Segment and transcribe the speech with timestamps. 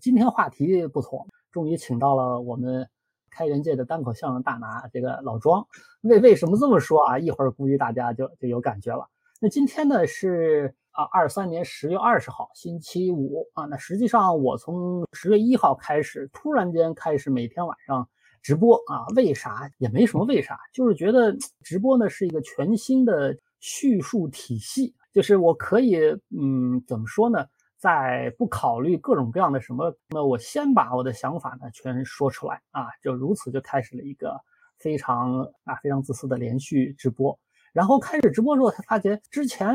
[0.00, 2.88] 今天话题不错，终于请到了我们
[3.30, 5.64] 开源界的单口相声大拿这个老庄。
[6.00, 7.18] 为为什么这么说啊？
[7.18, 9.06] 一会儿估计大家就就有感觉了。
[9.40, 13.66] 那今天呢是啊二三年十月二十号星期五啊。
[13.66, 18.08] 那实际上我从十月一号开始，突然间开始每天晚上
[18.42, 19.04] 直播啊。
[19.16, 25.98] 为啥也没什么为啥，就是觉得直播呢是一个全新的叙述体系，就是我可以
[26.30, 27.44] 嗯怎么说呢？
[27.80, 34.38] 在不考虑各种各样的什么，那我先把我的想法呢全说出来啊，就如此就开始了一个
[34.78, 37.36] 非常啊非常自私的连续直播。
[37.72, 39.74] 然后开始直播之后才发觉，之前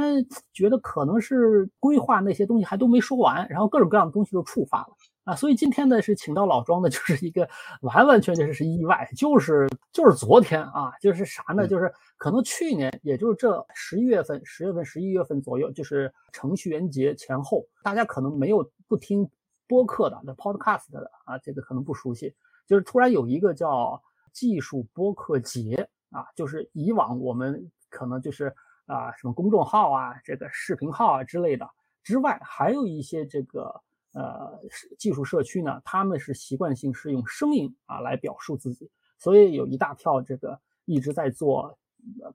[0.53, 4.89] 觉得可能是规划那些东西还都没说完，然后各种各样的东西就触发了
[5.25, 5.35] 啊。
[5.35, 7.47] 所以今天呢是请到老庄的，就是一个
[7.81, 11.67] 完完全全是意外，就是就是昨天啊，就是啥呢？
[11.67, 19.29] 就是可能去年，也就是这十一月份、十月份、十一月份左右，就是程序员节前后，大家可能没有不听
[19.67, 22.33] 播客的、那 podcast 的啊，这个可能不熟悉，
[22.65, 24.01] 就是突然有一个叫
[24.31, 27.69] 技术播客节啊，就是以往我们。
[27.87, 28.53] 可能就是
[28.87, 31.65] 啊，什么公众号啊，这个视频号啊之类的
[32.03, 33.73] 之外，还有一些这个
[34.15, 34.59] 呃
[34.97, 41.77] 技术社区呢，他们是习惯性是用声音啊来表述自己，所以有一大票这个一直在做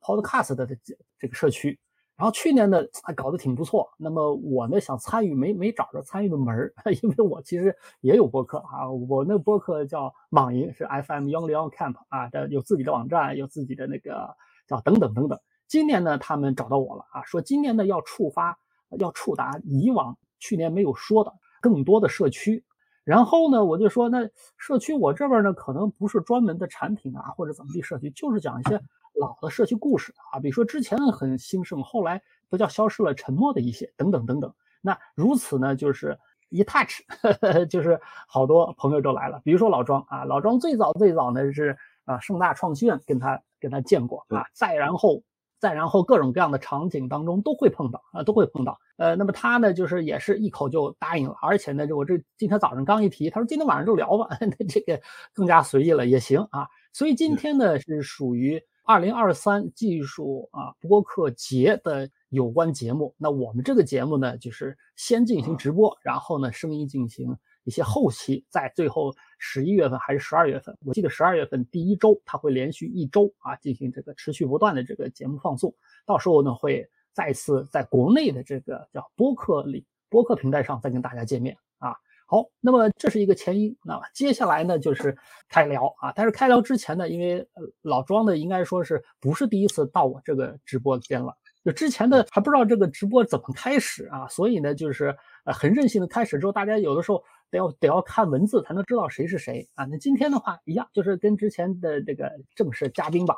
[0.00, 0.76] podcast 的这
[1.18, 1.78] 这个社区。
[2.16, 6.70] 然后去年呢还搞得挺不错，那么我呢想参与，没没找着参与的门儿，
[7.02, 15.40] 因为我其实也有播客啊，我那播客叫网银，是 FM Young Leon Camp 啊的，有自己的网站，有自己的那个叫等等等等。
[15.66, 18.58] 今年呢，他们找到我了啊，说今年呢要触发，
[18.98, 22.64] 要触达以往去年没有说的更多的社区。
[23.02, 28.80] 然后呢，我就说那社区我这边呢可能不是专门的产品啊或者怎么地社区，就是讲一些
[29.14, 34.52] 老的社区故事啊，比如说之前很兴盛，后来不叫消失了、沉默的一些等等等等。
[34.80, 36.16] 那如此呢，就是
[36.50, 37.00] 一 touch，
[37.68, 39.40] 就是好多朋友都来了。
[39.44, 45.22] 比如说老庄啊，老庄最早最早呢是啊盛大创新院跟他跟他见过啊，再然后。
[45.60, 48.78] 再然后各种各样的场景当中都会碰到啊，都会碰到。
[48.96, 55.00] 呃，那么他呢，就是也是一口就答应了，而且呢，就我这今天早上刚一提，他说今天晚上就聊吧， 那这个
[55.34, 56.66] 更加随意了也行啊。
[56.92, 63.14] 所以今天呢是属于二零二三技术啊播客节的有关节目。
[63.18, 67.36] 那我们这个节目呢，就是先进行直播，然后呢声音进行。
[67.70, 75.72] 一些后期在最后十一月份还是十二月份，我记得十二月份第一周它会连续一周啊进行这个持续不断的这个节目放送，
[76.04, 81.94] 到时候呢会再次在国内的这个叫播客里播客平台上再跟大家见面啊。
[82.26, 85.16] 好，那么这是一个前因，那接下来呢就是
[85.48, 86.12] 开聊啊。
[86.16, 87.46] 但是开聊之前呢，因为
[87.82, 91.32] 老庄的应该说是不是第一次到我这个直播间了，
[91.64, 97.22] 就之前的还不知道这个直播怎么开始啊，所以呢就是呃很任性的开始之后，大家有的时候。
[97.50, 99.84] 得要得要看文字才能知道谁是谁啊！
[99.84, 103.34] 那今天的话一样，就是跟之前的这个正式嘉宾吧，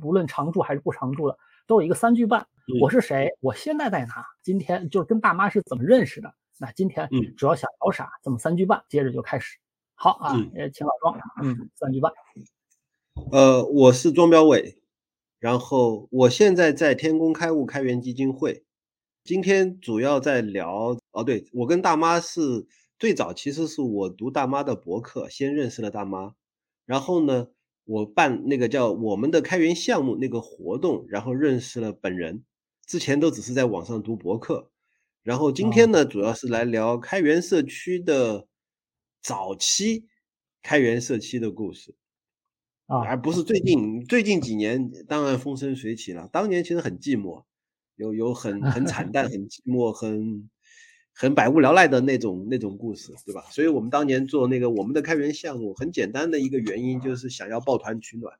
[0.00, 1.36] 无论常驻还是不常驻的，
[1.66, 2.46] 都有一个三句半。
[2.80, 3.28] 我是谁？
[3.40, 4.24] 我现在在哪？
[4.42, 6.32] 今天就是跟大妈是怎么认识的？
[6.60, 8.08] 那今天主要想聊啥？
[8.22, 9.58] 这么三句半，接着就开始。
[9.94, 12.12] 好啊，呃，请老庄，嗯，三句半。
[13.32, 14.80] 呃，我是庄标伟，
[15.40, 18.64] 然后我现在在天工开物开源基金会，
[19.24, 22.68] 今天主要在聊哦，对我跟大妈是。
[22.98, 26.34] 最早其实是我读大妈的博客，先认识了大妈，
[26.84, 27.48] 然后呢，
[27.84, 32.44] 我办那个叫我们的开源项目那个活动，然后认识了本人。
[32.86, 34.70] 之前都只是在网上读博客，
[35.22, 38.48] 然后今天呢，主要是来聊开源社区的
[39.22, 40.06] 早期
[40.62, 41.94] 开源社区的故事
[42.86, 46.28] 啊，而不是最近最近几年，当然风生水起了。
[46.32, 47.44] 当年其实很寂寞，
[47.94, 50.50] 有有很很惨淡、很寂寞、很。
[51.20, 53.42] 很百无聊赖的那种那种故事，对吧？
[53.50, 58.32] 所以我们当年做那个我们的开源项目，很简单的一个原因就是想要抱团取暖，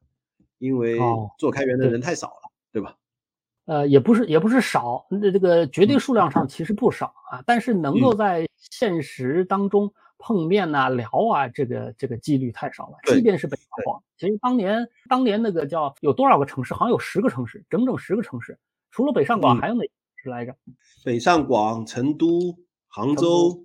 [0.58, 0.96] 因为
[1.40, 2.94] 做开源的人太少了，对吧？
[3.64, 12.98] 呃，也不是也不是少，那这个绝对数量上其实不少啊，但是能够在现实当中碰面呐、聊啊，这个这个几率太少了。
[13.06, 16.74] 即便是北上广，其实当年当年那个叫有多少个城市？
[16.74, 18.56] 好像有十个城市，整整十个城市，
[18.92, 19.82] 除了北上广还有哪
[20.22, 20.54] 是来着？
[21.04, 22.56] 北上广、成都。
[22.98, 23.64] 杭州、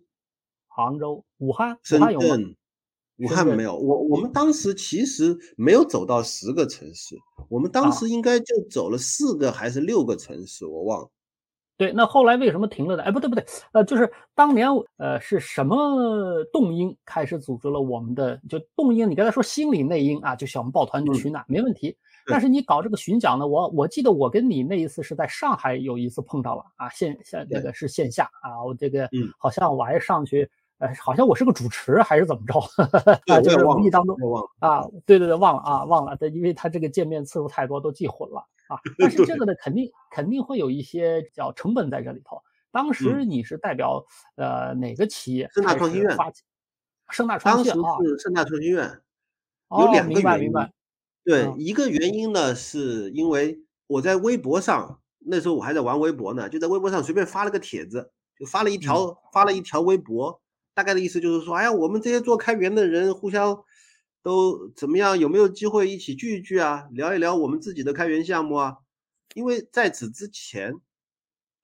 [0.68, 2.56] 杭州、武汉、深圳、
[3.18, 3.76] 武汉没有。
[3.76, 7.16] 我我们当时其实没有走到十个城市，
[7.50, 11.10] 我们当时应该就走了四个还是六个城市，我忘了。
[11.78, 13.02] 对，那后来为什么停了呢？
[13.02, 18.40] 哎，不对不对，呃，就是当年呃是什么动因开始组织了我们的？
[18.48, 21.98] 就动因，你刚才说心理内因啊，就想我们抱团取暖，没问题。
[22.28, 30.50] 但是你搞这个巡讲呢，我我记得我跟你那一次是在上海有一次碰到了啊，线线那个是线下啊，我这个好像我还上去
[30.80, 32.60] 呃，好像我是个主持还是怎么着？
[33.34, 34.18] 啊， 就是无意当中
[34.60, 36.16] 啊，对对对，忘了啊，忘了。
[36.18, 38.80] 对，因为他这个见面次数太多，都记混了啊。
[38.98, 42.42] 但是这个呢， 肯定肯定会有一些叫成本在这里头。
[42.72, 44.04] 当时你是代表
[44.36, 45.48] 呃哪个企业？
[45.54, 46.18] 盛大创新院。
[47.10, 47.98] 盛大创新院啊。
[47.98, 49.00] 当时是盛大创新院。
[49.70, 50.16] 有两个原因。
[50.16, 50.72] 明白明白。
[51.26, 60.42] 对，一个原因呢，是因为我在微博上，那时候我还在玩微博呢，就在微博上随便发了个帖子，就发了一条发了一条微博，
[60.74, 63.64] 大概的意思就是说，哎呀，我们这些做开源的人互相
[64.22, 65.18] 都怎么样？
[65.18, 66.90] 有没有机会一起聚一聚啊？
[66.92, 68.76] 聊一聊我们自己的开源项目啊？
[69.34, 70.74] 因为在此之前，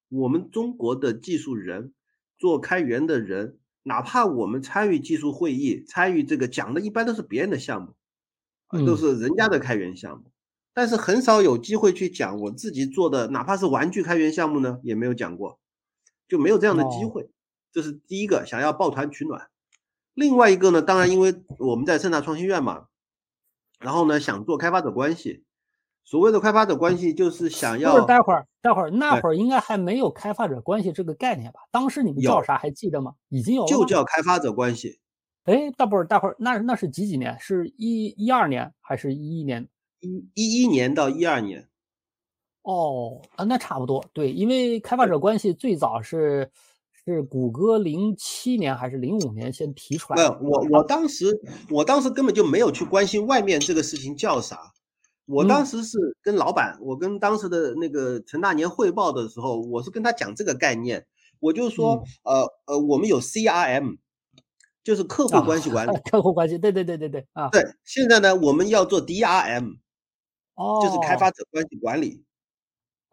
[0.07, 1.93] 我们中国的技术人
[2.37, 7.95] 做开源的人，哪怕我们参与技术会议，参与这个讲的，一般都是别人的项目。
[8.85, 10.31] 都是人家的开源项目，
[10.73, 15.59] 但是很少有机会去讲我自己做的，哪怕是玩具开源项目呢，也没有讲过，
[16.27, 17.29] 就没有这样的机会。
[17.71, 19.47] 这是第一个，想要抱团取暖。
[20.13, 22.85] 另外一个呢，当然因为我们在盛大创新院嘛，
[23.79, 25.43] 然后呢想做开发者关系。
[26.03, 31.59] 所谓的开发者关系，就是想要待会儿，待会儿那会儿应该还没有开发者关系这个概念吧？
[31.71, 33.13] 当时你们叫啥还记得吗？
[33.29, 34.99] 已经有就叫开发者关系。
[35.49, 37.35] 哎，大不儿，大伙儿那那是几几年？
[37.39, 39.67] 是一一二年还是一一年？
[39.99, 41.67] 一一一年到一二年。
[42.61, 44.05] 哦，啊，那差不多。
[44.13, 46.51] 对，因为开发者关系最早是
[46.93, 50.39] 是谷歌零七年还是零五年先提出来的。
[50.39, 51.25] 我我当时
[51.71, 54.71] 我当时根本就没有去关心外面这个事情叫啥。
[55.25, 61.07] 我当时是跟老板，我跟当时的那个陈大年汇报的时候，我是跟他讲这个概念，
[61.39, 63.97] 我就说，呃呃，我们有 CRM。
[64.83, 67.49] 就是客户关系管理， 客户关系，对对对对对啊。
[67.49, 69.77] 对，现在呢，我们要做 DRM，
[70.55, 72.23] 哦，就是开发者关系管理。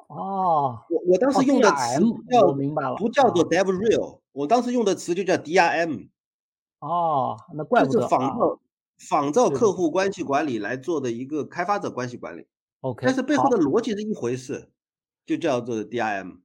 [0.09, 6.09] 哦，我我当时用的词叫，明白了，不叫做 DevRel，我当时用的词就叫 DRM。
[6.79, 8.07] 哦，那怪不得。
[8.07, 8.61] 仿照
[8.99, 12.47] 仿照客户关系管理来做的一个开发者关系管理。
[12.83, 14.71] OK，但是背后的逻辑是一回事，
[15.27, 16.39] 就叫做 DRM。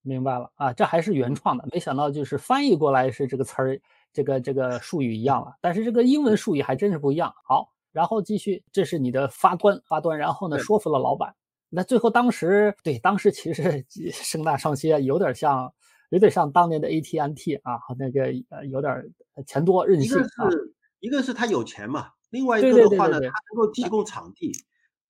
[0.00, 3.80] 明白了啊，这还是原创的，没想到就是翻译过来是这个词儿。
[4.12, 7.34] 这个这个术语一样了，但是这个英文术语还真是不一样。
[7.44, 11.34] 好，然后继续，这是你的发端发端，然后呢说服了老板。
[11.70, 15.72] 那最后当时对当时其实盛大上新有点像，
[16.10, 19.10] 有点像当年的 AT&T 啊，那个呃有点
[19.46, 20.18] 钱多任性。
[20.18, 24.52] 一个是一个是他有钱嘛，另外一个的话呢，他能够提供场地，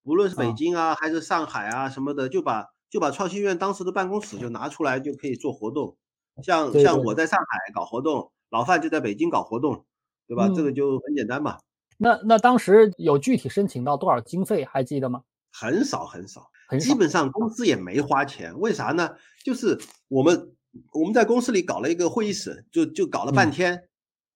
[0.05, 5.97] 无论是北京啊还是上海啊什么的，就把就把创新院当时的办公室就拿出来就可以做活动，
[6.45, 8.31] 像像我在上海搞活动。
[8.53, 9.87] 老范就在北京搞活动，
[10.29, 10.47] 对吧？
[10.55, 11.59] 这个就很简单嘛。
[11.97, 15.23] 那那当时有具体申请到多少经费，还记得吗？
[15.51, 18.59] 很少很少，基本上公司也没花钱。
[18.61, 19.17] 为啥呢？
[19.43, 20.53] 就是我们
[20.93, 23.89] 我们在公司里搞了一个会议室，就就搞了半天。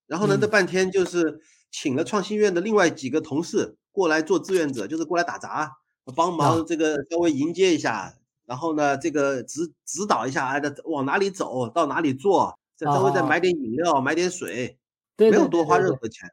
[0.07, 1.39] 然后呢，这半天就是
[1.69, 5.71] 请了创新院的另外几个同事过来做志愿者，就是过来打杂，
[6.15, 8.13] 帮忙这个稍微迎接一下，
[8.47, 12.57] 然后呢，这个指指导一下，哎，往哪里走到哪里做。
[12.77, 14.77] 再稍微再买点饮料，买点水，
[15.17, 16.29] 没有多花任何钱。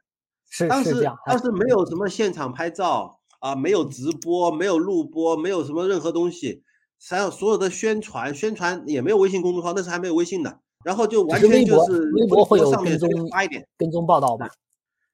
[0.49, 6.63] 是当时当时没有什么现场拍照啊，没有直播，没有录播，没有什么任何东西，
[7.09, 10.59] 还有所有的宣传，宣传也没有微信公众号，那时候还没有微信的。
[10.83, 14.47] 然后就完全就是微博会有跟踪发一点跟踪报道吧。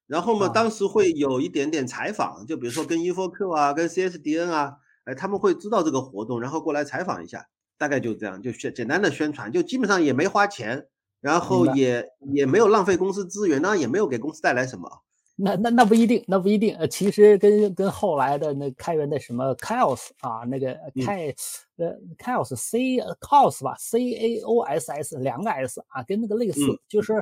[0.06, 4.74] 然后嘛，当时会有一点点采访，就比如说跟 E4Q 啊，跟 CSDN 啊，
[5.06, 7.46] 哎，他们会知道这个活动，然后过来采访一下，
[7.78, 10.88] 大概就这样，就宣简单的宣传，就基本上也没花钱。
[11.22, 14.90] 然后也也没有浪费公司资源，那也没有给公司带来什么。
[15.38, 16.76] 那那那不一定，那不一定。
[16.76, 21.34] 呃，其实跟跟后来的那开源的什么 Chaos 啊，那个开
[21.78, 27.14] 呃 Chaos C Chaos 吧，C A O S S 两个 S 啊，跟那个类似，就是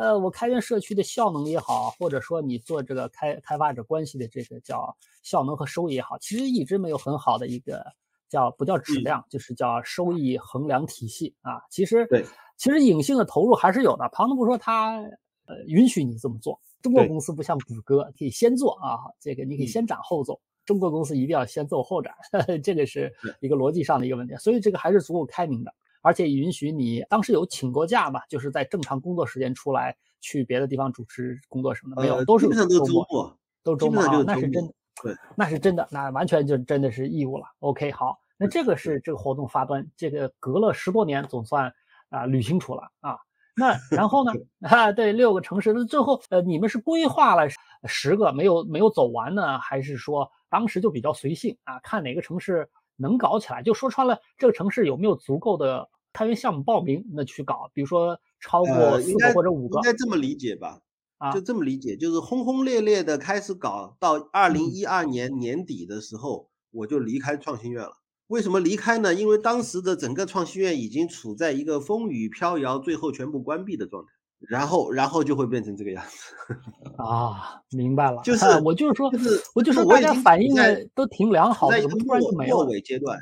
[0.00, 7.84] 呃我开源社区的效能也好，或者说你做这个开开发者关系的这个叫效能和收益也好，其实一直没有很好的一个
[8.28, 11.60] 叫不叫质量，就是叫收益衡量体系啊。
[11.70, 12.24] 其实对。
[12.60, 14.98] 其实隐性的投入还是有的，旁的不说他
[15.46, 16.60] 呃允许你这么做。
[16.82, 20.38] 中国公司不像谷歌，可以先做啊，这个你可以先斩后奏。
[20.66, 24.36] 中国公司一定要先奏后斩呵呵， 这个是一个逻辑上的一个问题。
[24.36, 37.46] 所以这个还是足够开明的，而且允许你当时有请过假嘛，就是在正常工作时间出来去别的地方主持工作什么的没有，都是周末，都周末啊，那是真的，对，那是真的，那完全就真的是义务了。
[37.60, 41.72] OK，好，那这个是这个活动发端，这个隔了十多年总算。
[42.10, 43.16] 啊，捋清楚了啊，
[43.56, 44.32] 那 然后呢？
[44.60, 47.48] 啊，对，六个城市，那最后呃，你们是规划了
[47.88, 51.78] 十个，没有没有走完呢，还是说当时就比较随性啊？
[51.82, 57.70] 看哪个城市能搞起来，就说穿了，这个城市有没有足够的开源项目报名，那去搞。
[57.72, 60.80] 比如说超过呃，四个或者五个应该这么理解吧？
[61.18, 67.92] 啊就这么理解，就是轰轰烈烈的开始搞，到二零嗯一二年年底的时候，我就离开创新院了。
[68.30, 69.12] 为什么离开呢？
[69.12, 74.10] 因为当时的整个创新院已经处在一个风雨飘摇，最后全部关闭的状态，
[74.48, 76.56] 然后然后就会变成这个样子。
[76.96, 78.22] 啊，明白了。
[78.22, 82.64] 就是啊我就是说，就是我就说大家反应的都挺良好的，怎么突然就末末没了？
[82.66, 83.18] 尾阶段。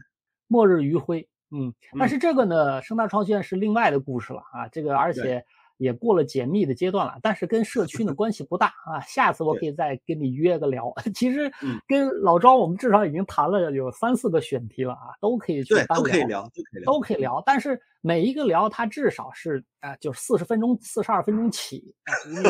[0.47, 5.43] 末日余晖，嗯，但嗯是这个呢，盛大创新院是另外的故事了啊，这个而且
[5.79, 9.01] 也过了解密的阶段了，但是跟社区呢 关系不大啊。
[9.07, 10.93] 下次我可以再跟你约个聊。
[11.15, 16.85] 其实嗯跟老庄我们至少已经谈了有三四个选题了啊，都可以去都可以聊，都可以聊。
[16.93, 21.95] 都可以聊，但是每一个聊它至少是啊、就是四十分钟、四十二分钟起，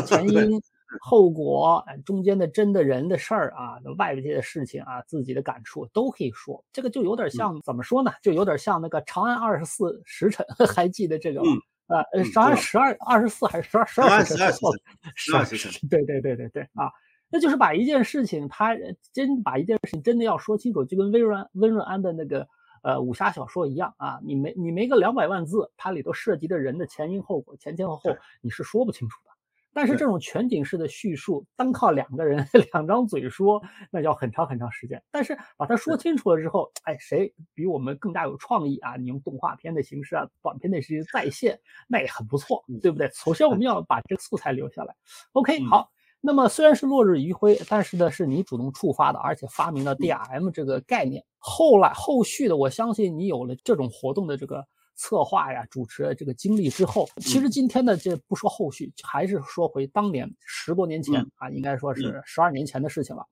[0.06, 0.60] 前 因
[1.02, 6.64] 后果、呃中间的真的人的事儿啊、外界的事情啊、自己的感触都可以说。
[6.72, 8.10] 这个就有嗯点像、怎么说呢？
[8.22, 11.50] 就有点像那个《长安二十四时辰》，还记得这个吗？
[11.52, 14.78] 嗯呃，呃嗯长安十二二十四还是十二十二时辰？12说错了
[15.14, 16.92] 时辰12时12辰对对对对对啊，
[17.30, 22.46] 那就是把一件事情，他呃真把一件事情真的要说清楚，就跟温润温润安的那个
[22.82, 29.30] 呃武侠小说一样啊，你没你没个两百万字，它里头涉及的人的前因后果、前前后后，你是说不清楚的。
[29.72, 35.02] 但是这种全景式的叙述，单靠两个人 两张嘴说，那要很长很长时间。
[35.10, 38.96] 但是把它说清楚了之后，哎，谁比我们更加有创意啊？
[38.96, 43.10] 你用动画片的形式啊，短片的形式再现，那也很不错，对不对？
[43.14, 44.94] 首先我们要把这个素材留下来。
[45.32, 45.90] OK，嗯好。
[46.20, 51.24] 那么虽然是落日余晖，但是呢是你主动触发的，而且发明了 DRM 这个概念。
[51.38, 54.66] 后来后续的，我相信你有了这种活动的这个
[54.98, 63.24] 策划呀、主持的这个经历之后，其实今天的这不说后续，还是说回当年十多年前嗯啊，应该说是十二年前的事情了。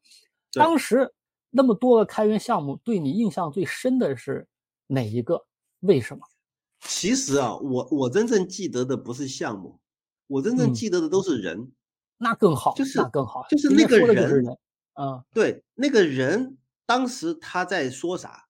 [0.52, 1.12] 当时
[1.50, 4.46] 那么多个开源项目，对你印象最深的是
[4.86, 5.44] 哪一个？
[5.80, 6.26] 为什么？
[6.80, 9.78] 其实啊，我我真正记得的不是项目，
[10.28, 11.72] 我真正嗯记得的都是人。
[12.16, 14.58] 那更好，就是那更好，就是那个人说的就是人，
[14.94, 16.56] 嗯对，那个人
[16.86, 18.45] 当时他在说啥，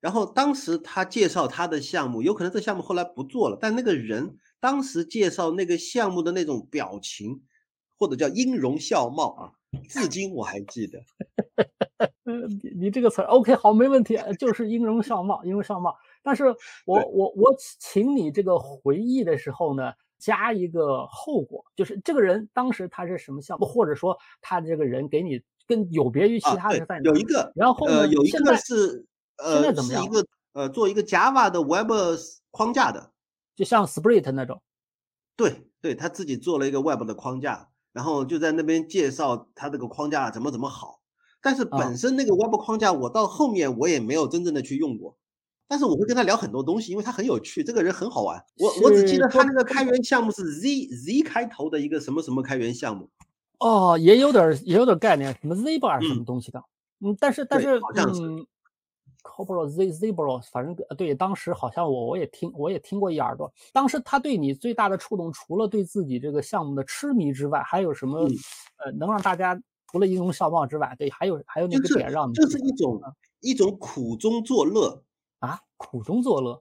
[0.00, 7.42] 然后当时他介绍他的项目，有可能这项目后来不做了，但那个人当时介绍那个项目的那种表情，
[7.98, 9.52] 或者叫音容笑貌啊，
[9.88, 11.00] 至今我还记得。
[12.24, 15.96] 呃，你你这个词儿 OK 好，没问题，呃就是音容笑貌，音容笑貌。
[16.22, 16.44] 但是
[16.84, 29.06] 我我我请你这个回忆的时候呢，加一个后果，就是这个人当时他是什么项目，或者说他这个人给你跟有别于其他人在，哪一个，然后呢呃，有一个是
[29.38, 31.90] 现在呃怎么样一个呃做一个 Java 的 Web
[32.50, 33.12] 框架的，
[33.54, 34.60] 就像 Sprit 那种，
[35.36, 41.00] 对对，他自己做了一个 Web 的框架，然后就在那边介绍他这个框架怎么怎么好。
[41.40, 45.16] 但是啊本身那个 Web 框架，我到后面我也没有真正的去用过。
[45.70, 48.42] 但是我会跟他聊很多东西，因为他很有趣，这个人很好玩。
[48.56, 53.10] 我我只记得他那个开源项目是 Z Z 开头的一个什么什么开源项目，
[53.58, 56.24] 哦，也有点儿也有点儿概念，什么 Zebra 什么嗯。
[56.24, 56.64] 东西的，
[57.00, 58.46] 嗯，但是但是好像是嗯
[59.28, 63.52] c o b r a Z Zebra，反正呃对，当时好像我我也听我也听过一耳朵。
[63.72, 68.26] 当时他对你最大的触动，除了对自己这个项目的痴迷之外，还有什么？
[68.26, 68.30] 嗯
[68.78, 73.00] 呃，能让大家除了音容笑貌之外，对，还有还有哪个点让你就记得是一种
[73.40, 75.02] 一种苦中作乐。
[75.40, 76.58] 啊苦中作乐？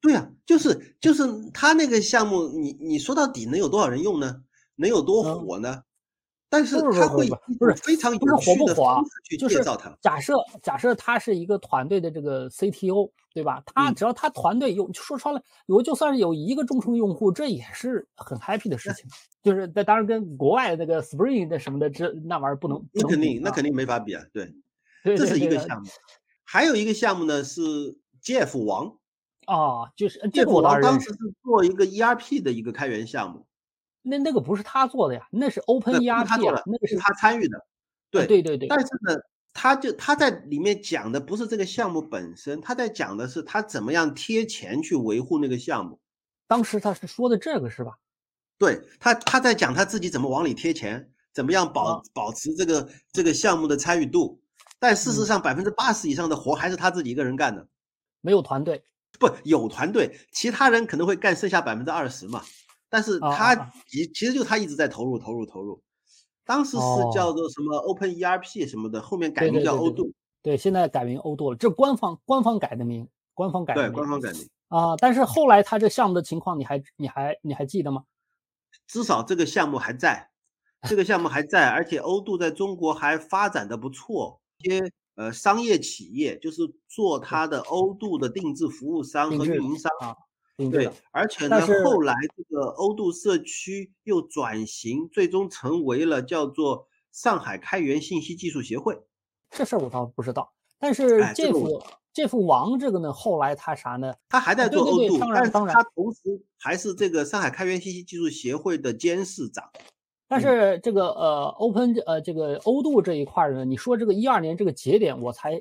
[0.00, 4.42] 对呀、就是就是他那个项目，你你说到底能有多少人用呢？
[4.76, 5.82] 能有多嗯火呢？
[6.50, 7.28] 但是他会
[7.58, 9.00] 不是非常不是火不火
[9.38, 9.96] 就是介绍它。
[10.02, 13.62] 假设假设他是一个团队的这个 CTO，对吧？
[13.64, 19.08] 他嗯只要他团队有说穿了，我就算是有一个忠诚用户，这也是很 happy 的事情。
[19.42, 24.22] 就是那当然跟国外那个 Spring 的什么的，这那玩意儿不能不那肯定，那肯定没法比啊。
[24.32, 24.52] 对，
[25.04, 25.88] 这是一个项目。
[26.44, 27.60] 还有一个项目呢是
[28.20, 28.96] Jeff 王
[29.46, 30.80] 啊，就是，Jeff 王。
[30.82, 33.46] 当时是做一个 ERP 的一个开源项目，
[34.02, 37.58] 那那个不是他做的呀，那是 Open 那不是他做的，，啊那个是是他参与的。
[37.58, 37.62] 啊
[38.10, 39.16] 对对对对，但是呢，
[39.52, 46.00] 他就他在里面讲的不是这个项目本身，他在讲的是他怎么样贴钱去维护那个项目。
[46.48, 47.92] 当时他是说的这个是吧？
[48.58, 54.42] 对他，他在讲他自己怎么往里贴钱，怎么样保、啊保持这个这个项目的参与度。
[54.80, 57.64] 但事实嗯上，百分之八十以上的活还是他自己一个人干的，
[58.22, 58.82] 没有团队
[59.20, 62.42] 不有团队，其他人可能会干剩下百分之二十嘛。
[62.90, 65.82] 但是啊啊他啊其其实就他一直在投入投入投入。
[66.44, 66.82] 当时是
[67.14, 74.48] 叫哦做什么 Open ERP 什么的，后面改名叫欧度对现在改名欧度了，这官方官方改的名，官方改的名对，官方改名。
[74.68, 74.96] 啊。
[74.96, 78.02] 但是后来他这项目的情况，你还你还你还记得吗？
[78.88, 80.30] 至少这个项目还在，
[80.88, 84.40] 这个项目还在，而且欧度在中国还发展的不错。
[84.58, 89.90] 一些呃商业企业就是做它的欧度的定制服务商和运营商，
[90.68, 99.00] 啊，对，而且呢，后来这个欧度社区又转型，最终成为了叫做上海开源信息技术协会。
[99.50, 104.14] 这事儿我倒不知道，但是这副这幅王这个呢，后来他啥呢？
[104.28, 106.20] 他还在做欧度，但是他同时
[106.58, 109.68] 还是这个上海开源信息技术协会的监事长。
[110.28, 115.60] 但是这个呃，Open 呃这个欧度这一块呢，你说这个一二年这个节点，我才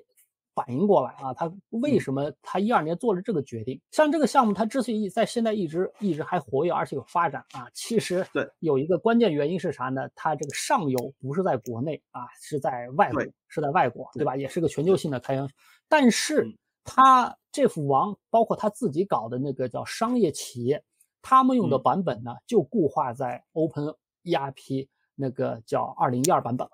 [0.60, 3.80] 反应过来啊，他为什么他一二年做了这个决定？
[3.92, 10.10] 像这个项目，它之所以在现在一直一直还活跃，而且有发展啊，其实对有一个关键原因是啥呢？
[10.16, 14.36] 它这个上游不是在国内啊，是在外国，是在外国，对吧？
[14.36, 15.50] 也是个全球性的开源，
[15.88, 16.46] 但是
[16.84, 20.84] 他这幅王，包括他自己搞的那个叫商业企业，
[21.22, 23.96] 他们用的版本呢，就固化在 Open。
[24.26, 26.72] ERP 那个叫二零一二版本了，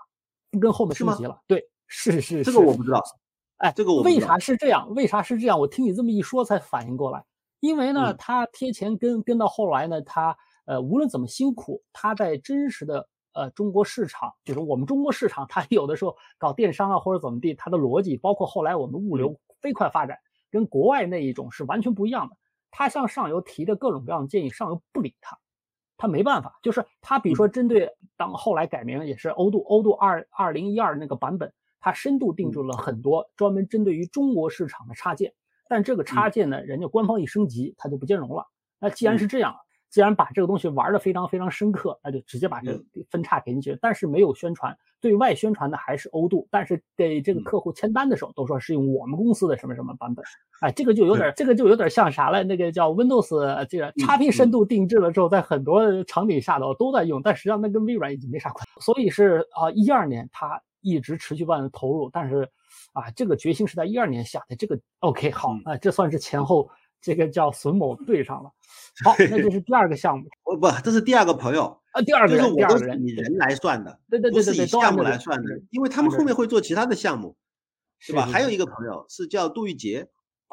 [0.50, 1.40] 不跟后面升级了。
[1.48, 3.00] 对，是是是，这个我不知道。
[3.58, 4.94] 哎，这个我为啥是这样？
[4.94, 5.60] 为啥是这样？
[5.60, 7.24] 我听你这么一说才反应过来。
[7.62, 20.18] 因为呢，他贴钱跟跟到后来呢，他呃无论怎么辛苦，他在真实的呃中国市场，就是我们中国市场，他有的时候搞电商啊或者怎么地，他的逻辑，包括后来我们物流飞快发展，
[20.52, 22.36] 跟国外那一种是完全不一样的。
[22.72, 25.38] 他向上游提的各种各样的建议，上游不理他。
[25.98, 31.54] 他没办法，就是他，比如说针对当后来改名也是欧度欧度二二零一二那个版本，
[31.86, 35.32] 他深度定制了很多专门针对于中国市场的插件，
[35.70, 38.44] 但这个插件呢，人家官方一升级，它就不兼容了。
[38.80, 39.56] 那既然是这样。
[39.92, 42.78] 既然把这个东西玩的非常非常深刻，那就直接把这
[43.10, 43.80] 分叉给进去。
[43.82, 50.26] 但是没有宣传，对外宣传的还是欧度，但是给这个客户签单的时候都说是用我们公司的什么什么版本。
[50.60, 52.44] 哎，这个就有点，这个就有点像啥了？
[52.44, 58.72] 那个叫 Windows 这个 XP 深度定制了之后，在很多场景下头都在用，但实际上那跟微软已经没啥关系。
[58.82, 62.48] 所以是啊，一二年他一直持续不断的投入，但是
[62.94, 64.56] 啊，这个决心是在一二年下的。
[64.56, 66.70] 这个 OK 好啊，这算是前后。
[67.02, 68.50] 这个叫孙某对上了，
[69.06, 70.26] 好，那这是第二个项目。
[70.46, 77.36] 哦不，这是第二个朋友啊，第二个人，第二个人以人来算的，对对对对对，项目来算的，因为他们后面会做其他的项目，
[78.00, 78.26] 是吧？
[78.26, 80.08] 还有一个朋友是叫杜玉杰，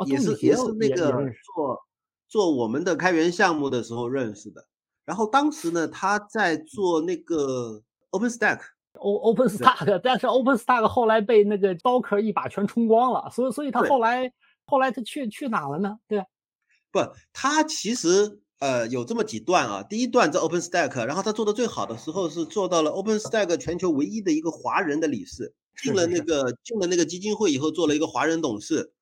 [0.04, 1.10] 也是也是那个
[1.54, 1.80] 做
[2.28, 4.66] 做我们的开源项目的时候认识的。
[5.06, 7.82] 然后当时呢，他在做那个
[8.94, 14.32] OpenStack，O OpenStack，但是 OpenStack 后来被那个 Docker 一把全冲光了，所以所以他后来
[14.64, 15.98] 后来他去去哪了呢？
[16.08, 16.24] 对。
[16.90, 17.00] 不，
[17.32, 19.82] 他其实呃有这么几段啊。
[19.82, 28.92] 第一段在 OpenStack，然后他做的最好的时候是做到了 OpenStack 全球唯一的一个华人的理事，进了那个进了那个基金会以后做了一个华人董事，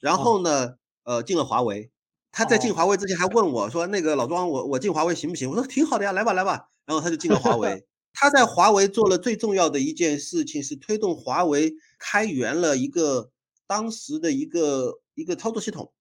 [0.00, 1.90] 然后呢呃进了华为。
[2.32, 7.86] 他在进华为之前还问我说：“那个老庄，我我进华为行不行？”我说：“挺好的呀，来吧来吧。”然后他就进了华为。
[8.18, 13.30] 他在华为做了最重要的一件事情是推动华为开源了一个
[13.66, 15.92] 当时的一个一个操作系统。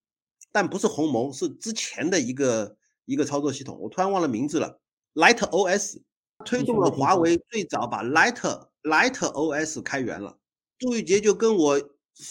[0.50, 4.80] 但不是鸿蒙，是之前的一个一个操作系统，我突然忘了名字了。
[5.14, 5.98] Light OS
[6.46, 8.40] 推动了华为最早把 Light
[8.84, 10.38] Light OS 开源了。
[10.80, 11.90] 杜玉杰就跟我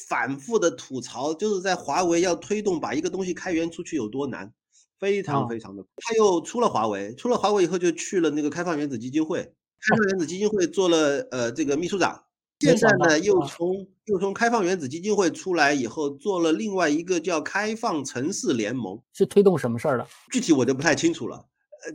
[0.09, 4.51] 反复的吐槽，就是在华为要推动把一个东西开源出去有多难，
[4.99, 5.85] 非常非常的。
[5.97, 9.53] 他又出了华为，出了华为以后就去了那个开放原子基金会，
[9.89, 12.23] 开放原子基金会做了呃这个秘书长。
[12.61, 20.07] 现在呢，又从又从开放原子基金会出来以后，做了另外一个叫开放城市联盟，是推动什么事儿的？
[20.33, 21.45] 具体我就不太清楚了。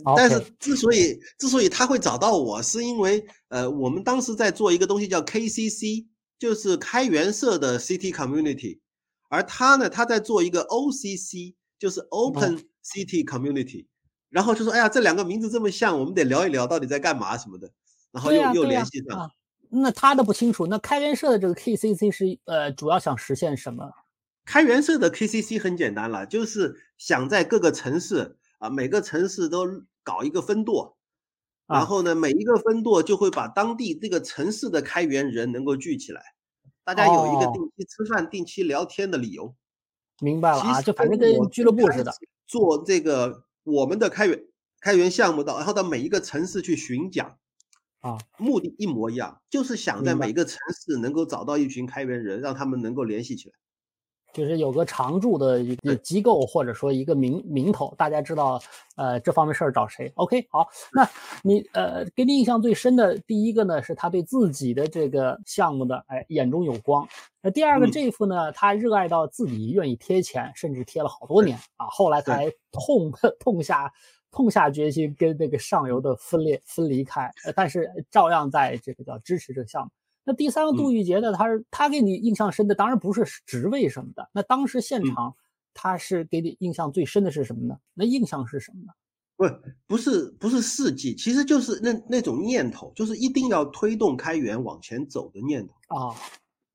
[0.06, 6.06] 呃，但是之所以之所以他会找到我，是因为呃，我们当时在做一个东西叫 KCC，
[6.38, 8.80] 就是开源社的 City Community，
[9.30, 13.88] 而他呢，他在做一个 OCC，就是 Open City Community，
[14.30, 17.70] 然后就说，哎呀，这两个名字这么像，我们得聊一聊到底在干嘛什么的，
[18.12, 19.32] 然后又又联系上。
[19.70, 20.66] 那他的不清楚。
[20.66, 23.92] 那开源社的这个 KCC 是呃，主要想实现什么？
[24.46, 29.68] 开源社的 KCC 很简单了，就是想在各个城市啊，每个城市都
[30.04, 30.98] 搞一个分舵，
[31.68, 36.22] 然后呢，每一个分舵就会把当地这个城市的开源人能够聚起来，
[36.84, 39.54] 大家有一个定期吃饭、定期聊天的理由。
[40.20, 42.12] 明白了啊，就反正跟俱乐部似的，
[42.48, 44.40] 做这个我们的开源
[44.82, 47.38] 开源项目到，然后到每一个城市去巡讲。
[48.02, 53.56] 啊，目的一模一样，就是想在每个城市能够找到一群开源人，让他们能够联系起来，
[54.34, 58.62] 就是有个常驻的一个机构或者说一个名名头，大家知道，
[58.96, 61.10] 呃，这方面事儿找谁？OK，好，那
[61.44, 67.08] 你呃，给你印象最深的第一个呢，是他对自己的这个项目的哎眼中有光。
[67.42, 73.92] 那第二个这副呢，他热爱到自己愿意贴钱，甚至贴了好多年啊，后来才痛 痛下。
[74.32, 79.90] 痛下决心跟那个上游的分裂分离开，但是照样在这个叫支持这个项目。
[80.30, 81.34] 那第三个杜玉杰呢？
[81.34, 84.30] 他是他给你印象深的，当然不是职位什么的。
[84.32, 85.34] 那当时现场
[85.74, 87.76] 他是给你印象最深的是什么呢？
[87.96, 88.94] 那印象是什么呢？
[89.36, 96.16] 不，不是，不是事迹，其实就是那那种念头，就是一定要推动开源往前走的念头啊，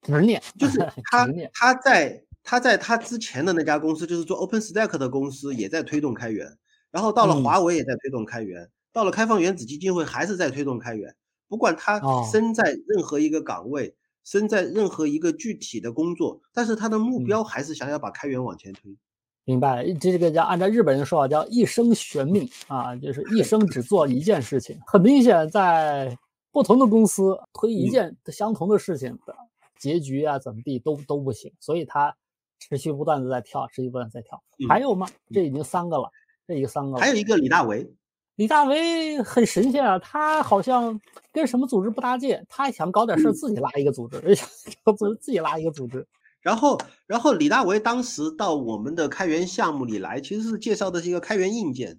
[0.02, 0.78] 执念，就是
[1.12, 6.48] 他他在他在他之前的那家公司，就是做 OpenStack 的公司，也在推动开源，
[6.90, 11.14] 然后到了华为也在推动开源，到了开放原子基金会还是在推动开源，
[11.54, 12.00] 不管他
[12.32, 18.96] 身在任何一个岗位，身在任何一个具体的工作，但是他的目标还是想要把开源往前推。
[19.44, 24.76] 明白，这个叫按照日本人说法叫一生悬命啊，就是一生只做一件事情。
[24.84, 26.18] 很明显，在
[26.50, 29.36] 不同的公司推一件相同的事情的
[29.78, 31.52] 结局啊，怎么地都都不行。
[31.60, 32.16] 所以他
[32.58, 34.42] 持续不断的在跳，持续不断在跳。
[34.68, 35.06] 还有吗？
[35.32, 36.10] 这已经三个了，
[36.48, 37.00] 这已经三个了。
[37.00, 37.88] 还有一个李大为，
[38.36, 41.00] 李大为很神仙啊，他好像
[41.32, 44.20] 跟什么组织不搭界，他想搞点事自己拉一个组织，
[44.98, 46.06] 自自己拉一个组织。
[46.40, 51.98] 然后，然后李大为当时到我们的开源项目里来，其实是介绍的是一个开源硬件，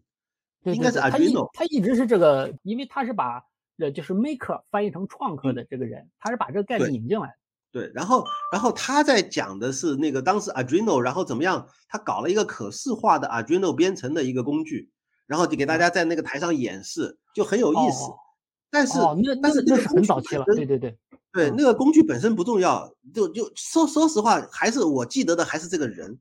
[0.65, 1.49] 应该是 Arduino。
[1.53, 3.41] 他一直是这个，因为他是把
[3.79, 7.35] 呃就是 Maker 翻译成创客的这个人，他是把这个概念引进来。
[7.71, 14.91] 对，然后，然后他在讲的是那个当时 Arduino，然后怎么样，他搞了一个可视化的 Arduino 编程的一个工具，
[15.27, 18.09] 然后就给大家在那个台上演示，就很有意思。
[18.69, 18.93] 但是，
[19.41, 20.97] 但是那是很早期了，对对对。
[21.31, 26.17] 对，那个工具本身不重要，就就说说实话，还是我记得的还是这个人，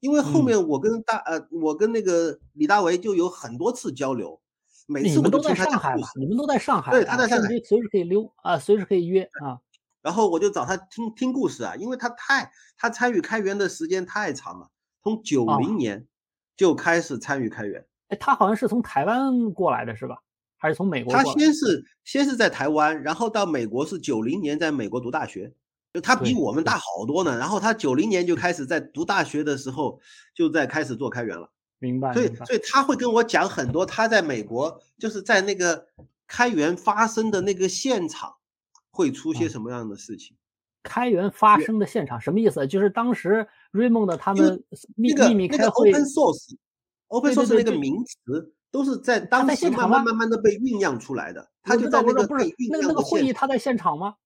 [0.00, 4.40] 因为后面我跟大呃，我跟那个李大为就有很多次交流，
[4.86, 9.60] 每次我都在上海嘛，你们都在上海，对，他在上海，随时可以溜啊，随时可以约啊。
[10.00, 14.70] 然后我就找他听听故事啊，因为他太他参与开源的时间太长了，
[15.02, 16.06] 从九零年
[16.56, 17.84] 就开始参与开源。
[18.08, 20.16] 哎，他好像是从台湾过来的是吧？
[20.56, 21.12] 还是从美国？
[21.12, 25.52] 他先是先是在台湾，然后到美国是九零年在美国读大学，
[25.92, 27.36] 就他比我们大好多呢。
[27.36, 30.00] 然后他九零年就开始在读大学的时候
[30.34, 31.50] 就在开始做开源了。
[31.78, 32.14] 明白。
[32.14, 35.86] 所以所以他会跟我讲很多他在美国就是在那个
[36.26, 38.34] 开源发生的那个现场
[38.90, 40.34] 会出些什么样的事情。
[40.82, 42.66] 开源发生的现场什么意思？
[42.66, 44.62] 就是当时 Raymond 他们
[44.96, 45.90] 秘秘密开会。
[45.90, 46.06] Open
[47.20, 48.52] Source，Open Source 那个名词。
[48.74, 54.16] 都是在当时慢慢慢慢的被酝酿出来的，他就在那个不是那个那个会议他在现场吗？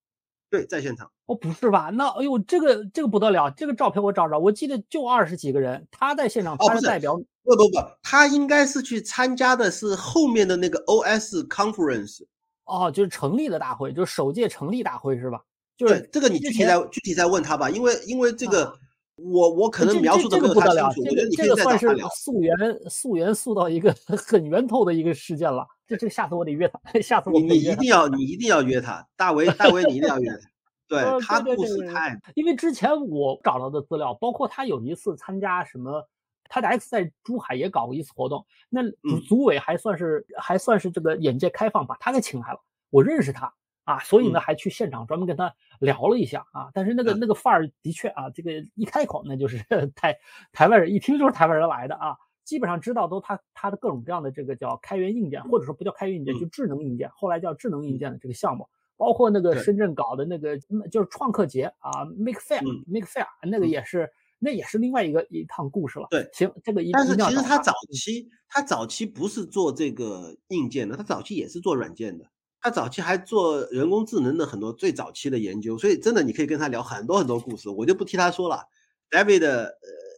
[0.48, 1.10] 对，在现场。
[1.26, 1.90] 哦，不是吧？
[1.92, 7.14] 那哎呦，这个这个不得了，这个照片我找找，我记得就二十几个人，他在现场，他是代表。
[7.14, 12.24] 不不不，他应该是去参加的是后面的那个 OS Conference。
[12.64, 15.42] 哦，就是成立的大会，就是首届成立大会是吧？
[15.76, 18.78] 就是这个你具体再具体再问他吧，因为因为这个。
[19.18, 22.56] 我我可能描述的不太清楚，我觉得你这个算是溯源
[22.88, 25.66] 溯源溯到一个 很源头的一个事件了。
[25.86, 30.38] 这这下次我得约他， 下次我你一定要你一定要约他，大为大为你一定要约他。
[30.86, 36.08] 对他故事太，因为之前我找到的资料，包括他有一次参加什么，
[36.48, 38.80] 他的 X 在珠海也搞过一次活动，那
[39.26, 43.52] 组委还算是还算是这个眼界开放，把他给请来了，我认识他。
[43.88, 46.68] 啊，所以呢，还去现场专门跟他聊了一下啊。
[46.74, 49.64] 但是那个那个范儿的确啊，这个一开口那就是
[49.96, 50.14] 台
[50.52, 52.16] 台湾人，一听就是台湾人来的啊。
[52.44, 60.58] 基本上知道都他他的各种各样的这个叫开源硬件，或者说不叫开源硬件，就智能硬件，后来叫智能硬件的这个项目，包括那个深圳搞的那个
[60.90, 66.06] 就是创客节啊，Make Fair，Make Fair，那个也是那也是另外一个一趟故事了。
[66.10, 72.24] 对，行，这个一但是其实他早期他早期不是做这个硬件的，他早期也是做软件的。
[72.60, 78.64] 他早期还做人工智能的很多最早期的研究，所以真的你可以跟他聊很多很多故事，我就不替他说了。
[79.10, 79.70] David 呃，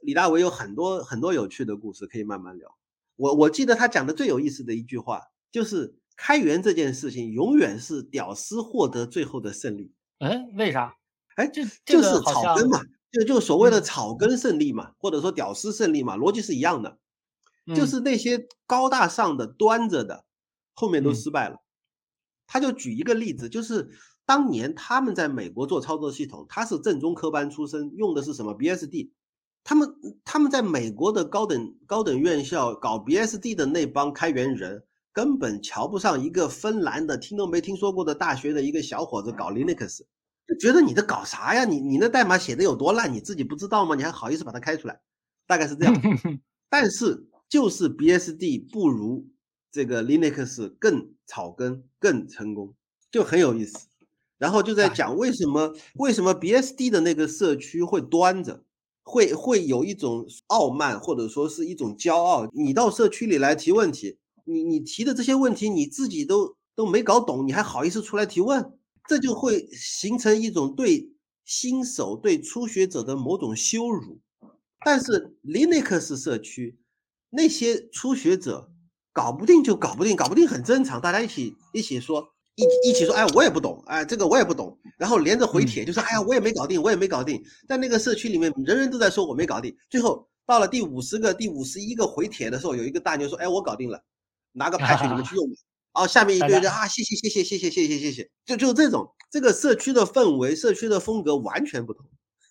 [0.03, 2.77] 李大为有很多很多有趣的故事可以慢慢聊。
[3.17, 5.21] 我我记得他讲的最有意思的一句话
[5.53, 9.93] 就是开源这件事情永远是屌丝获得最后的胜利。
[10.19, 10.97] 哎，为啥？
[11.37, 12.81] 哎，这就是草根嘛，
[13.13, 16.99] 就就所谓的草根胜利嘛，或者说屌丝胜利嘛，逻辑是一样的，
[17.75, 20.25] 就是那些高大上的端着的
[20.75, 21.57] 后面都失败了。
[22.53, 23.89] 他就举一个例子，就是
[24.27, 29.11] 当年他们在美国做操作系统，他是正宗科班出身，用的是什么 BSD。
[29.63, 29.89] 他们
[30.25, 34.83] 他们在美国的高等高等院校搞 BSD 的那帮开源人，
[35.13, 40.01] 根本瞧不上一个芬兰的听都没听说过的大学的一个小伙子搞 Linux，
[40.49, 41.65] 就觉得你在搞啥呀？
[41.65, 43.95] 你你那代码写的有多烂，你自己不知道吗？
[43.95, 45.01] 你还好意思把它开出来？
[45.47, 45.95] 大概是这样。
[46.69, 49.25] 但是就是 BSD 不如。
[49.73, 52.75] 这个 Linux 更草根、更成功，
[53.11, 53.87] 就很有意思。
[54.39, 58.65] 然后就在讲为什么为什么 BSD 的那个社区会端着，
[59.03, 62.49] 会会有一种傲慢，或者说是一种骄傲。
[62.53, 68.73] 你到社区里来提问题，你你提的这些问题你自己都都没搞懂，你还好意思出来提问？
[69.07, 71.13] 这就会形成一种对
[71.45, 74.21] 新手、对初学者的某种羞辱。
[74.85, 76.79] 但是 Linux 社区
[77.29, 78.73] 那些初学者
[79.13, 82.29] 搞不定就搞不定，搞不定很正常，大家一起一起说。
[82.57, 87.43] 一一起说，哎，我也不懂，哎，这个我也不懂，然后连着回帖就说，哎呀，我也没搞定，我也没搞定。
[87.67, 89.75] 在那个社区里面，人人都在说我没搞定。
[89.89, 94.03] 最后到了第五十个、第五十一个回帖的时候，有一个大牛说，哎，我搞定了，
[94.53, 95.55] 拿个 牌去你们去用吧。
[95.95, 102.05] 然后下面一堆人啊，谢谢谢谢谢谢谢谢谢谢，就就这种，这个社区的氛围、社区的风格完全不同。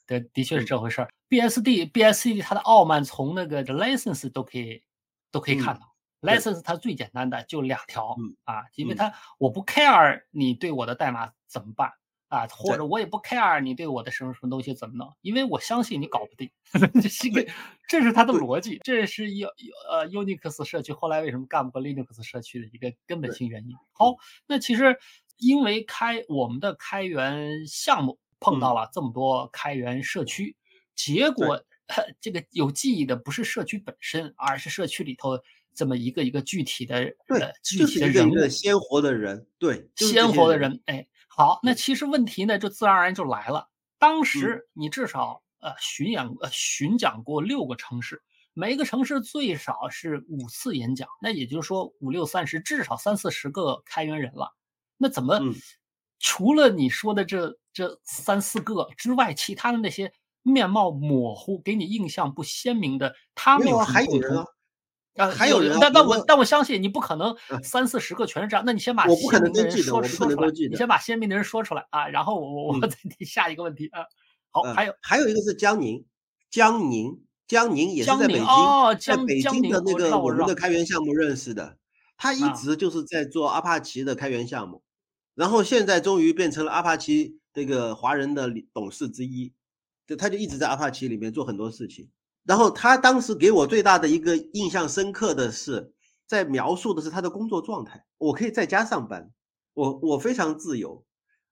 [0.07, 1.09] 对，的确是这回事儿。
[1.29, 4.81] BSD BSD 它的傲慢从那个 license 都可以
[5.29, 5.81] 都可以看到。
[6.21, 11.91] License 它最简单的就两条啊，因为它我不 care 你对我的代码怎么办
[12.27, 16.51] 啊，或者我也不 care 你对我的什么什么东西怎么弄，因为我相信你搞不定，
[17.19, 17.51] 这个
[17.87, 19.47] 这是它的逻辑，这是 U
[19.89, 23.75] 呃 Unix 社区后来为什么干不过 Linux 社区的一个根本性原因。
[23.93, 24.99] 好，那其实
[25.37, 30.55] 因为开我们的开源项目碰到了这么多开源社区，
[30.93, 31.63] 结果
[32.21, 35.39] 这个有记忆的不是社区本身，而是社区里头。
[35.79, 43.69] 这么一个一个具体的对具体的人物，鲜活的人，对鲜活的人，哎，好，那其实问题呢就自然而然就来了。
[43.97, 48.21] 当时你至少呃巡演呃巡讲过六个城市，
[48.53, 54.53] 每个城市最少是五次演讲，那也就是说五六三十，至少三四十个开源人了。
[54.97, 55.39] 那怎么
[56.19, 60.11] 除了你说的这这三四个之外，其他的那些
[60.41, 64.45] 面貌模糊、给你印象不鲜明的，他们有还有人啊？
[65.19, 68.63] 啊，还有人，但但我但我相信你不可能三四十个全是这样。
[68.65, 74.05] 那你先把我不可能的人说说出来，你先把鲜明的人说出来啊，然后我我我再提下一个问题啊。
[74.49, 76.05] 好，还有还有一个是江宁，
[76.49, 78.45] 江宁江宁也是在北京，
[78.99, 81.77] 在北京的那个我们的开源项目认识的，
[82.15, 84.81] 他一直就是在做阿帕奇的开源项目，
[85.35, 89.51] 然后现在终于变成了阿帕奇这个华人的董事之一，
[90.07, 92.07] 就他就一直在阿帕奇里面做很多事情。
[92.49, 95.93] 然后他当时给我最大的一个印象深刻的是，
[96.25, 98.03] 在描述的是他的工作状态。
[98.17, 99.29] 我可以在家上班，
[99.75, 101.05] 我我非常自由，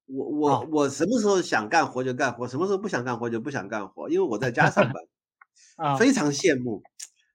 [0.07, 4.95] 我我我什么时候想干活就干活，什么时候不想干活就不想干活，因为我在家上班，
[5.77, 6.81] 啊，非常羡慕。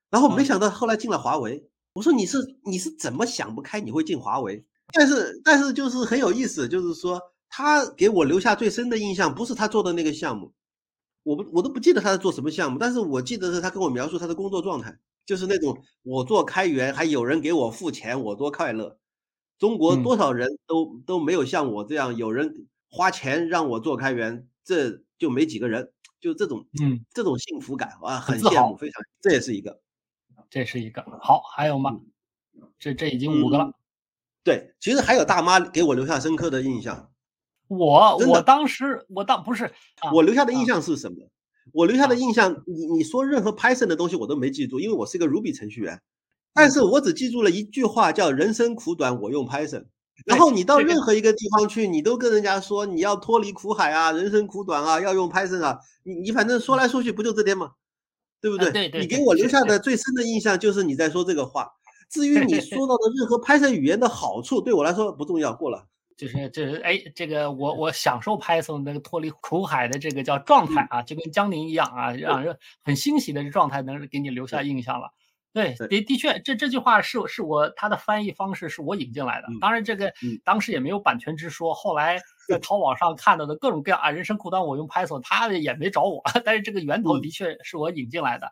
[0.09, 4.61] 然后没想到后来进了华为，我说你是你是怎么想不开你会进华为？
[4.91, 10.51] 但是但是就是很有意思，就是说他给我留下最深的印象不是他做的那个项目。
[11.23, 18.99] 我不，我都不记得他在做什么项目，但是我记得是他跟我描述他的工作状态，就是那种我做开源还有人给我付钱，我多快乐。
[19.57, 29.79] 中国多少人都都没有像我这样有人花钱让我做开源，这就没几个人，就这种，嗯，这种幸福感啊，很羡慕，非常，这也是一个，
[30.49, 31.97] 这是一个好，还有吗？
[32.77, 33.71] 这这已经五个了。
[34.43, 37.12] 对，其实还有大妈给我留下深刻的印象。
[37.67, 39.71] 我我当时我当不是
[40.13, 41.17] 我留下的印象是什么？
[41.71, 46.01] 我留下的印象，你你说任何 Python 的东西我都没记住，因为我是一个 Ruby 程序员，
[46.53, 49.85] 但是我只记住了一句话，叫“人生苦短，我用 Python”。
[50.27, 57.71] 然后你到任何一个地方去，你都跟人家说你要脱离苦海啊，人生苦短啊，要用 Python 啊，你你反正说来说去不就这点吗？
[58.39, 58.71] 对不对？
[58.71, 59.01] 对对。
[59.01, 61.71] 你给我留下的最深的印象就是你在说这个话。
[62.11, 65.87] 至于 你说到的任何 Python 语言的好处，对我来说不重要，过了。
[66.17, 75.11] 就是就是哎，这个我我享受 Python 那个脱离苦海的这个叫状态啊，就跟江宁一样啊，让人很欣喜的这状态能给你留下印象了。
[75.53, 79.47] 对，的的确，这这句话是是我他的翻译方式是我引进来的。
[79.61, 80.11] 当然，这个
[80.43, 81.75] 当时也没有版权之说。
[81.75, 88.51] 后来在淘宝上看到的各种各样啊，人生苦短我用 Python，他也没找我， 但是这个源头的确是我引进来的。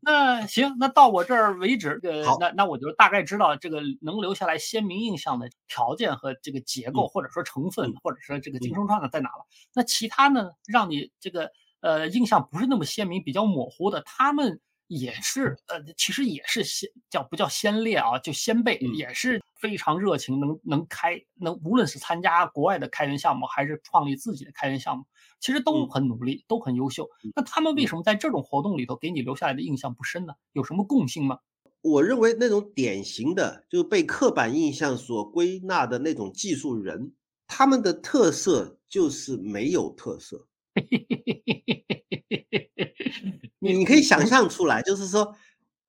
[0.00, 9.46] 那行，那到我这儿为止，呃，那那我就大概知道这个能留下来鲜明印象的条件和这个结构，或者说成分，或者说这个精神状态在哪了。
[9.74, 14.60] 那其他呢，让你这个呃印象不是那么鲜明，比较模糊的，他们。
[14.86, 25.04] 也是，呃，其实也是先叫不叫先烈啊，就先辈，也是非常热情，能能开，能无论是参加国外的开源项目，还是创立自己的开源项目，
[25.40, 27.08] 其实都很努力，都很优秀。
[27.34, 30.34] 那他们为什么在这种活动里头给你留下来的印象不深呢？
[30.52, 31.38] 有什么共性吗？
[31.82, 37.12] 我认为那种典型的，就是被刻板印象所归纳的那种技术人，
[37.46, 40.46] 他们的特色就是没有特色。
[43.60, 45.34] 你你可以想象出来，就是说，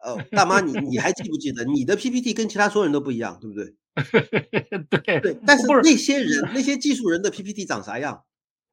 [0.04, 3.76] 呃，大妈，你你还记不记得你的 PPT 跟其他所有人都不一样，对不对？
[5.06, 8.24] 对对，但是那些人那些技术人的 PPT 长啥样？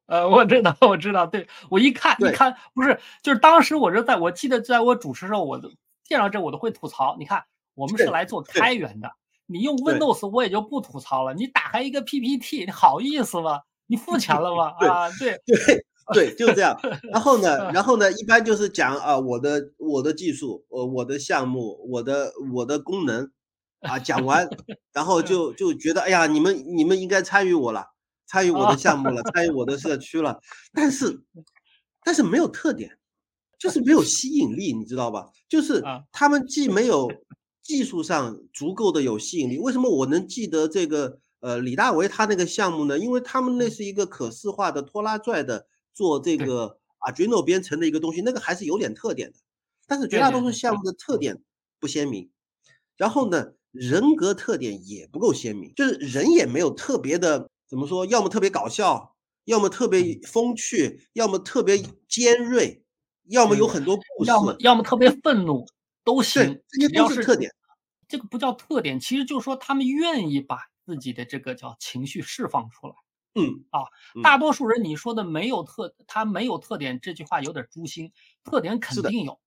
[0.05, 5.71] 呃，我知道，我知道，对我一看一看，不是，就是当时我就在我记得在我主持的时候，我都
[6.03, 7.15] 见到这我都会吐槽。
[7.17, 7.43] 你看，
[7.75, 9.11] 我们是来做开源的，
[9.45, 11.33] 你用 Windows 我也就不吐槽了。
[11.33, 13.61] 你打开一个 PPT，你好意思吗？
[13.87, 14.73] 你付钱了吗？
[14.87, 15.85] 啊，对对。
[16.13, 16.77] 对，就是这样。
[17.13, 23.31] 然后呢，然后呢，一般就是讲啊，我的我的技术，呃，我的项目，我的我的功能，
[23.79, 24.45] 啊，讲完，
[24.91, 27.92] 然后就就觉得，哎呀，你们你们应该参与我了，
[28.25, 30.39] 参与我的项目了， 参与我的社区了。
[30.73, 31.21] 但是，
[32.03, 32.97] 但是没有特点，
[33.59, 35.29] 就是没有吸引力，你知道吧？
[35.47, 37.09] 就是他们既没有
[37.61, 39.57] 技术上足够的有吸引力。
[39.57, 41.19] 为什么我能记得这个？
[41.43, 49.35] 呃，李大为他那个项目呢，因为他们那是一个可视化的拖拉拽的做这个 Arduino 编程的一个东西，那个还是有点特点的。
[49.85, 51.43] 但是绝大多数项目的特点
[51.81, 52.31] 不鲜明，
[52.95, 61.75] 然后呢，人格特点也不够鲜明，就是人也没有特别的怎么说，要么特别搞笑，要么特别风趣，要么特别
[62.07, 62.85] 尖锐，
[63.23, 65.65] 要么有很多故事，要么要么特别愤怒
[66.03, 67.49] 都行，这些都是特点。
[68.07, 70.59] 这个不叫特点，其实就是说他们愿意把。
[70.85, 72.93] 自己的这个叫情绪释放出来，
[73.35, 73.83] 嗯啊，
[74.21, 78.11] 大多数人你说的没有特，他没有特点，这句话有点诛心，
[78.43, 79.39] 特点肯定有，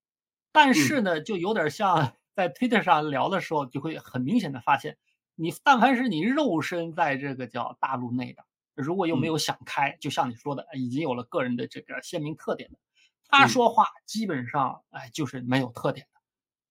[0.51, 4.97] 但是呢，就有点像在 Twitter 上聊的时候，就会很明显的发现，
[5.37, 8.45] 你但凡是你肉身在这个叫大陆内的，
[8.75, 12.79] 如果又没有想开，就像你说的，已经有了个人的这个鲜明特点的，
[13.29, 16.21] 他说话基本上哎就是没有特点的，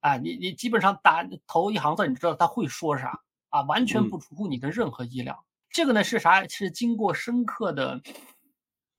[0.01, 3.21] 哎，你你基本上打头一行字，你知道他会说啥。
[3.49, 5.45] 啊，完全不出乎你的任何意料。
[5.69, 6.45] 这个呢是啥？
[6.45, 8.01] 是经过深刻的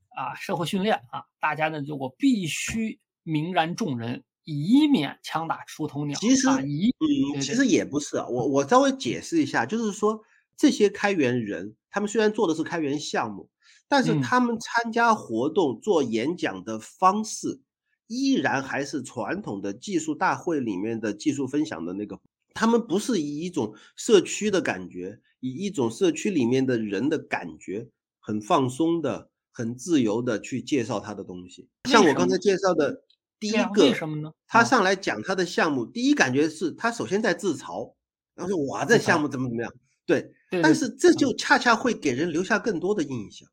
[0.09, 6.18] 啊社会训练啊，大家呢就我必须明然众人，以免枪打出头鸟。
[6.18, 8.26] 其实，嗯，其实也不是啊。
[8.26, 10.22] 我我稍微解释一下，就是说
[10.56, 13.50] 这些开源人，他们虽然做的是开源项目，
[13.88, 17.61] 但是他们参加活动、做演讲的方式，
[18.06, 22.18] 依然还是传统的技术大会里面的技术分享的那个。
[22.54, 31.68] 他们不是以一种社区的感觉，以一种社区里面的人的感觉，很放松的、很自由的去介绍他的东西。
[31.85, 33.02] 像我刚才介绍的
[33.38, 34.31] 第一个，为什么呢？
[34.46, 37.92] 他上来讲他的项目，第一感觉是他首先在自嘲，
[38.35, 39.72] 然后说哇，这项目怎么怎么样？
[40.07, 43.49] 对，但是这就恰恰会给人留下更多的印象。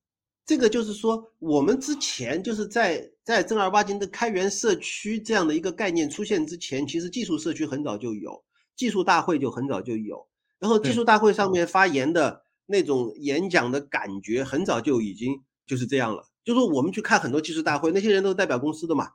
[0.45, 8.43] 这个就是说，我们之前就是在在正儿八经的开源社区这样的一个概念出现之前，其实技术社区很早就有。
[8.75, 10.27] 技术大会就很早就有，
[10.59, 16.27] 然后技术大会上面发言的那种演讲的感觉，很早就已经就是这样了。
[16.43, 19.09] 就是我们去看很多技术大会，那些人都是代表公司的嘛。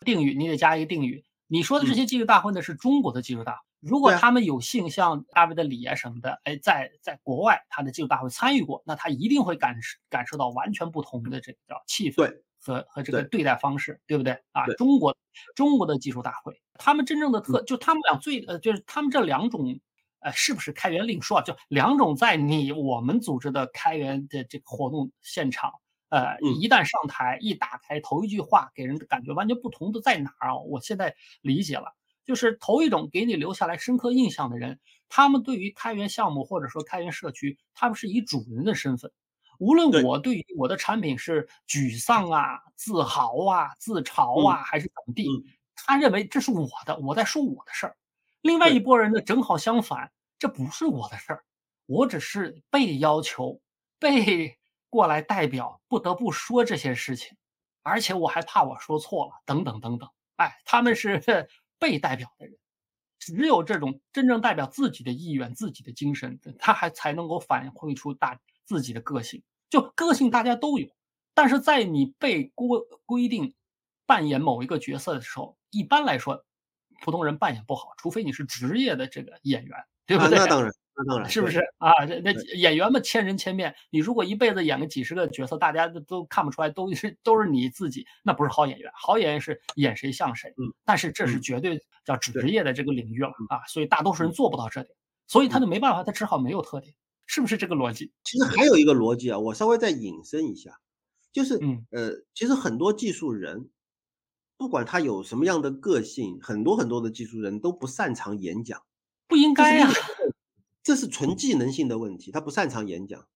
[0.00, 1.24] 定语你得加一个定语。
[1.46, 3.58] 你说的这些技术大会呢，是中国的技术大会。
[3.80, 9.76] 如果他们有幸像大卫的李啊什么的，哎，在在国外他的技术大会参与过，那他一定会感
[10.08, 12.16] 感受到完全不同的这个叫气氛。
[12.16, 12.42] 对。
[12.66, 14.64] 和和这个对待方式，对不对啊？
[14.78, 15.14] 中国
[15.54, 19.78] 中国的技术大会，他们真正的特就他们俩最呃，就是他们这两种，
[20.20, 21.42] 呃，是不是开源另说啊？
[21.42, 25.74] 就两种在你我们组织的开源的这个活动现场，
[26.14, 30.58] 呃，一旦上台一打开，头一句话给人的感觉完全不同的在哪儿啊？
[30.58, 31.92] 我现在理解了，
[32.24, 39.10] 就是头一种给你留下来深刻印象的人，他们对于开源项目或者说开源社区，他们是以主人的身份。
[39.58, 45.26] 无论我对于我的产品是沮丧啊、自豪啊、自嘲啊，还是怎么地，
[45.74, 47.96] 他认为这是我的，我在说我的事儿。
[48.40, 51.44] 另外一拨人呢，正好相反，这不是我的事儿，
[51.86, 53.60] 我只是被要求、
[53.98, 54.56] 被
[54.94, 57.36] 过来代表，不得不说这些事情，
[57.82, 60.08] 而且我还怕我说错了，等等等等。
[60.36, 61.20] 哎，他们是
[61.80, 62.56] 被代表的人，
[63.18, 68.38] 只有这种真正代表自己的意愿、自己的精神，他还才能够反馈出大。
[68.66, 70.88] 自己的个性，就个性大家都有，
[71.34, 73.54] 但是在你被规规定
[74.06, 76.46] 扮演某一个角色的时候，一般来说，
[77.02, 79.76] 普通人扮演不好，除非你是职业的这个演员，
[80.06, 80.38] 对不对？
[80.38, 82.06] 那当然，那当然，是不是啊？
[82.06, 88.90] 这那演员们千人千面，你如果一辈子演个几十个角色，大家都都看不出来，都是都是你自己，那不是好演员。
[88.94, 96.94] 好演员是演谁像谁，嗯，但是这是绝对叫职业的这个领域了啊，所以大多数人做不到这点，所以他就没办法，他只好没有特点。
[97.26, 98.12] 是不是这个逻辑？
[98.22, 100.78] 其实还有一个逻辑啊，我稍微再引申一下，
[101.32, 101.58] 就是，
[101.90, 103.70] 呃，其实很多技术人，
[104.58, 108.78] 不管他有什么样的个性，很多很多的技术人都不擅长演讲，
[109.26, 109.88] 不应该呀，
[110.84, 113.26] 这是纯技能性的问题，他不擅长演讲。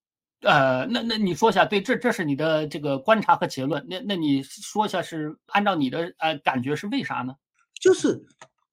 [0.42, 7.34] 呃，那那你说一下，对，这这是你的这个观察和结论，那那你说一下是按照你的呃感觉是为啥呢？
[7.80, 8.24] 就是，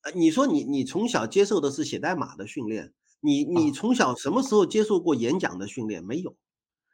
[0.04, 2.94] 呃，你说你你从小接受的是写代码的训练。
[3.22, 6.04] 你你从小什么时候接受过演讲的训练？
[6.04, 6.36] 没有，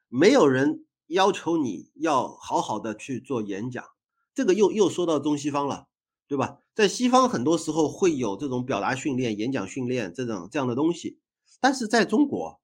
[0.07, 3.83] 没有人要求你要好好的去做演讲。
[4.33, 5.87] 这个又又说到中西方了，
[6.29, 6.59] 对吧？
[6.73, 11.19] 在西方很多时候会有这种表达训练、演讲训练这种这样的东西，
[11.61, 12.59] 但是在中国，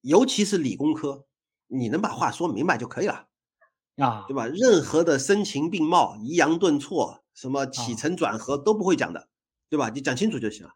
[0.00, 1.26] 尤其是理工科，
[1.68, 3.28] 你能把话说明白就可以了。
[3.96, 4.46] 啊，对吧？
[4.46, 9.28] 任何的声情并茂、抑扬顿挫、什么起承转合都不会讲的，
[9.70, 9.88] 对吧？
[9.90, 10.72] 你讲清楚就行了。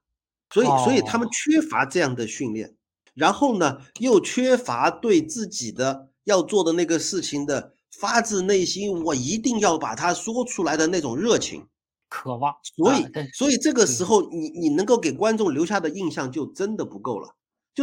[0.51, 2.76] 所以，所以他们缺乏这样的训练，
[3.14, 11.66] 然后呢，又缺乏对自己的要做的那个事情的发自内心，我一定要把它说出来的那种热情、
[12.09, 12.55] 渴望。
[12.62, 17.34] 所以，所以这个时候，你你能够给观众留下的印象就真的不够了。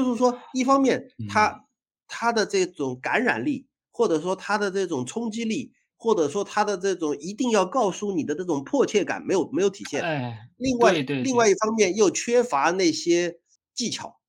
[0.03, 1.65] 就是说，一方面他
[2.07, 3.67] 他的这种感染力。
[3.97, 10.03] 或者说他的这种冲击力，或者说他的这种一定要告诉你的这种迫切感没有没有体现。
[10.03, 13.39] 哎，另外另外一方面又缺乏那些
[13.73, 14.19] 技巧。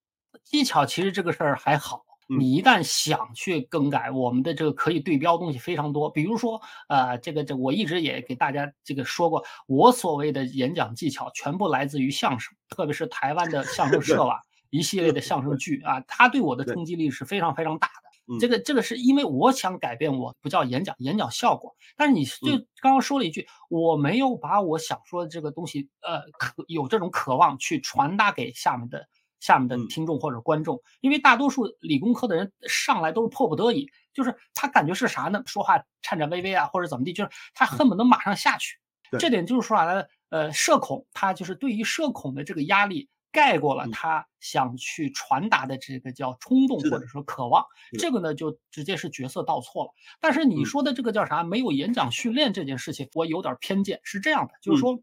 [0.44, 6.08] 技巧其实这个事儿还好，你一旦想去更改，我们的这个可以对标东西非常多。
[6.08, 14.38] 比如说，呃，这个这我一直也给大家这个说过，我所谓的演讲技巧全部来自于相声，特别是台湾的相声 社啊
[14.70, 18.38] 一系列的相声剧啊，它对我的冲击力是非常非常大的。
[18.40, 21.76] 这个这个是因为我想改变，我不叫演讲，演讲效果。
[21.96, 29.06] 但是你就刚刚说了一句，我没有把我想说的这个东西，呃，渴有这种渴望去传达给下面的
[29.38, 30.82] 下面的听众或者观众。
[31.02, 35.40] 因为大多数理工科的人上来都是迫不得已，就是他感觉是啥呢？
[35.46, 38.76] 说话颤颤巍巍啊，或者怎么地，就是他恨不得马上下去。
[39.20, 40.02] 这点就是说啥呢？
[40.30, 43.08] 呃，社恐，他就是对于社恐的这个压力。
[43.37, 47.66] 盖过了他想去传达的这个叫冲动或者说渴望，
[47.99, 49.91] 这个呢就直接是角色倒错了。
[50.22, 51.45] 但是你说的这个叫啥？
[51.45, 54.01] 没有演讲训练这件事情，我有点偏见。
[54.03, 54.99] 是这样的，就是说，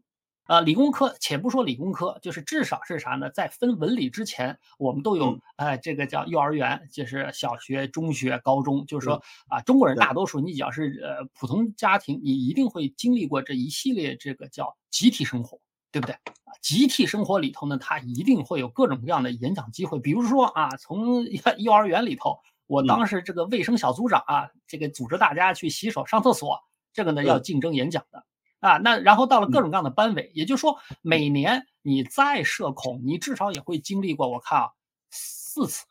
[0.48, 3.30] 呃，理工科，且不说理工科，就是至少是啥呢？
[3.30, 15.60] 在分文理之前，我们都有，哎，这个叫幼儿园，就是小学、中学、高中，就是说啊，中国人大多数，你只要是呃普通家庭，你一定会经历过这一系列这个叫集体生活。
[15.94, 16.50] 对不对啊？
[16.60, 20.00] 集体生活里头呢，他一定会有各种各样的演讲机会。
[20.00, 21.24] 比如说啊，从
[21.58, 26.58] 幼儿园里头，我当时这个卫生小组长啊，这个组织大家去洗手、上厕所，
[26.92, 28.24] 这个呢要竞争演讲的
[28.58, 28.78] 啊。
[28.78, 34.70] 那然后到了各种各样的班委，也就是说，每年你再社恐，你至少也会经历过，我看啊，
[35.10, 35.84] 四次。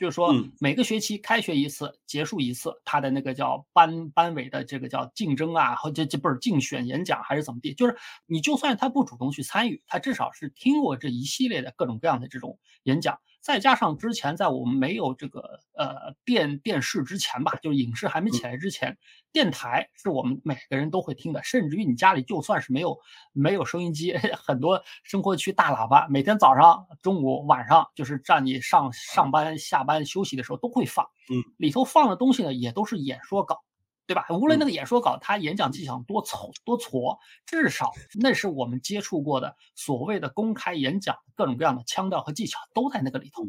[0.00, 7.74] 就是说，每个学期开学一次，结束一次，他的那个叫班班委的这个叫竞争啊，或这这不是竞选演讲还是怎么地？
[7.74, 7.94] 就是
[8.24, 13.18] 你就算他不主动去参与，他至少是听过这一系列的各种各样的这种演讲。
[13.40, 18.96] 再加上之前在我们没有这个呃电电视之前吧，就是影视还没起来之前，
[19.32, 22.98] 电台是我们每个人都会听的，甚至于你家里就算是没有
[23.32, 31.04] 没有收音机， 很多生活区大喇叭，每天早上、中午、晚上，就是在你上上班、下班、休息的时候都会放。
[31.30, 33.62] 嗯，里头放的东西呢，也都是演说稿。
[34.10, 34.26] 对吧？
[34.30, 43.44] 无论那个演说稿，他演讲技巧多挫多挫，至少那是我们接触过的所谓的公开演讲各种各样的腔调和技巧都在那个里头，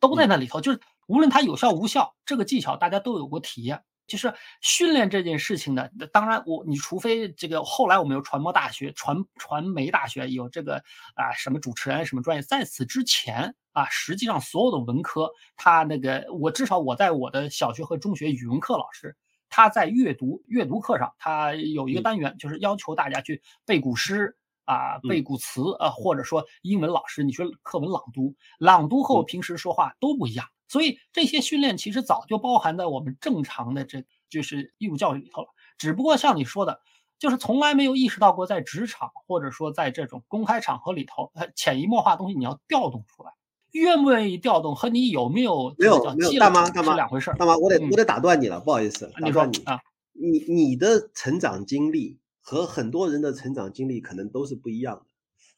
[0.00, 0.62] 都在那里头。
[0.62, 3.82] 就是无论它有效无效，这个技巧大家都有过体验。
[4.06, 4.32] 就是
[4.62, 10.82] 训练这件事情的，当然我你除非这个后来我们有传播大学、传传媒大学有这个
[11.16, 19.14] 啊什么主持人什么专业，在此之前啊，实际上所有的文科，他那个我至少我在我的小学和中学语文课老师。
[19.58, 30.46] 他在阅读阅读课上，他有一个单元，就是要求大家去背古诗啊，背古词啊，或者说英文老师，你说课文朗读，朗读和我平时说话都不一样。
[30.68, 35.48] 所以这些训练其实早就包含在我们正常的这就是义务教育里头了。
[35.76, 36.80] 只不过像你说的，
[37.18, 43.32] 就是从来没有意识到过，在职场或者说在这种公开场合里头，潜移默化东西你要调动出来。
[43.72, 47.36] 愿不愿意调动和你有没有没有没有大妈大妈两回事儿。
[47.36, 49.78] 大妈，我得我得打断你了，不好意思，打断你啊，
[50.12, 55.02] 你你的成长经历和很多人的成长经历可能都是不一样的。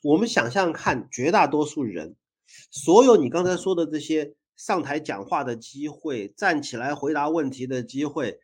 [0.02, 2.16] 我们想象看，绝大多数人，
[2.70, 8.40] 所有你刚才说的这些上台讲话的机会、站起来回答问题的机会、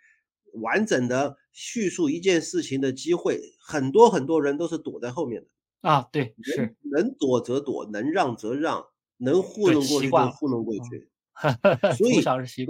[0.62, 6.06] 完整的叙述一件事情的机会，很多很多人都是躲在后面的啊。
[6.12, 8.86] 对，是能躲则躲，能让则让。
[9.18, 11.08] 能糊弄过去就糊弄过去，
[11.96, 12.22] 所以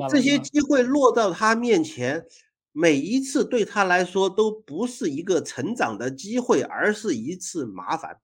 [0.08, 2.24] 这些机会落到他面前，
[2.72, 8.18] 每一次对他来说都不是一个成长的机会，而是一次麻烦。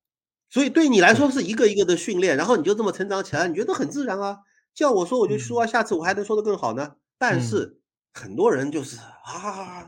[0.51, 4.39] 所以对你来说是一个一个的训练，然后你就这么成长起来，你觉得很自然啊。
[4.75, 6.93] 叫我说我就说，下次我还能说得更好呢。
[7.19, 7.79] 但是
[8.13, 9.87] 很多人就是啊，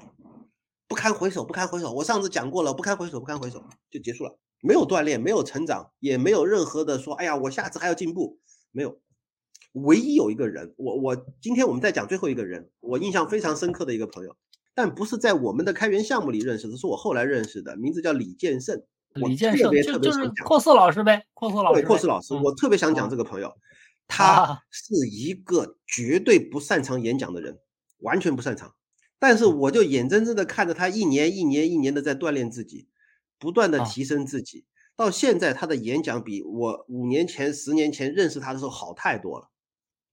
[0.89, 1.93] 不堪回首，不堪回首。
[1.93, 4.39] 我上次讲过了，不堪回首，不堪回首，就结束了。
[4.65, 8.39] 没有锻炼，没有成长，也没有任何的说，哎呀，我下次还要进步。
[8.73, 8.99] 没有，
[9.73, 14.35] 唯一有一个人，我我今天我们在讲最后一个人，我印象非常深刻的一个朋友，
[14.75, 18.83] 但不是在我们的开源项目里认识的，是我后来认识的，名字叫李建胜。
[19.15, 21.81] 李建胜就就是阔四老师呗，阔四老师。
[21.81, 23.53] 对，阔四老师，我特别想讲这个朋友，
[24.09, 27.59] 他是一个绝对不擅长演讲的人，
[27.99, 28.75] 完全不擅长。
[29.21, 32.89] 但是我就眼睁睁的看着他一年一年一年的在锻炼自己，
[33.39, 34.64] 不断的提升自己，
[34.97, 39.51] 到现在他的演讲比我五年前、十年前认识他的时候好太多了，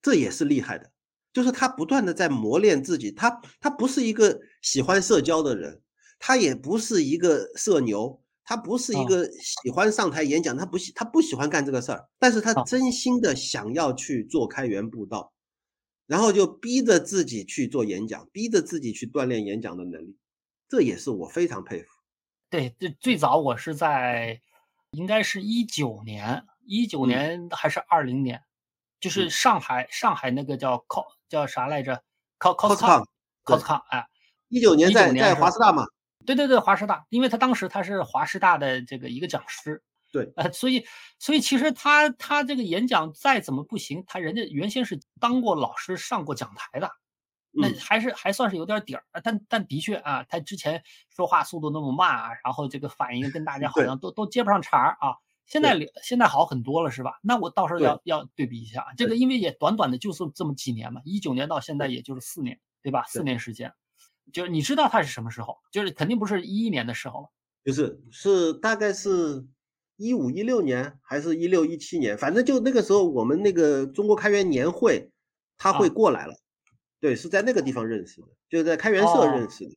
[0.01, 0.91] 这也是厉害的，
[1.33, 5.81] 就是他不断的在磨练自己，他他不是一个喜欢社交的人，
[6.19, 15.33] 他也不是一个社牛，他不是一个喜欢上台演讲，他不喜他不喜欢干这个事儿，但是他真心的想要去做开源布道。
[16.07, 20.17] 然后就逼着自己去做演讲，逼着自己去锻炼演讲的能力，
[20.67, 21.90] 这也是我非常佩服。
[22.51, 24.41] 对，最最早我是在，
[24.91, 28.43] 应该是一九年，一九年还是二零年，
[28.99, 32.03] 就是上海上海那个叫 Co 叫啥来着
[32.39, 33.05] ？Co Coscon
[33.45, 34.05] Coscon 哎，
[34.49, 35.85] 一九年在在华师大嘛？
[36.25, 39.81] 对对对，华师大，因为他当时他是华师大的这个一个讲师。
[40.11, 40.85] 对，呃，所以，
[41.19, 46.91] 所以其实他他这个演讲再怎么不行，他人家原先是当过老师、上过讲台的，
[47.51, 49.03] 那还是还算是有点底儿。
[49.23, 55.15] 但但的确啊，他之前说话速度那么慢啊，然后这个反应跟大家 好像都都接不上茬儿啊。
[55.45, 57.19] 现在现在好很多了，是吧？
[57.21, 63.03] 那我到时候要要对比一下，这个因为也短短的就是这么几年嘛，一九年到现在也就是四年，对吧？
[63.07, 63.73] 四年时间，
[64.31, 65.57] 就是你知道他是什么时候？
[65.71, 67.27] 就是肯定不是一一年的时候了，
[67.65, 69.47] 就是是大概是。
[69.97, 75.11] 一五一六年还是一六一七年，反正就那个时候，我们那个中国开源年会，
[75.59, 76.33] 他会过来了。
[77.01, 79.75] 对，是在那个地方认识的，就是在开元社认识的。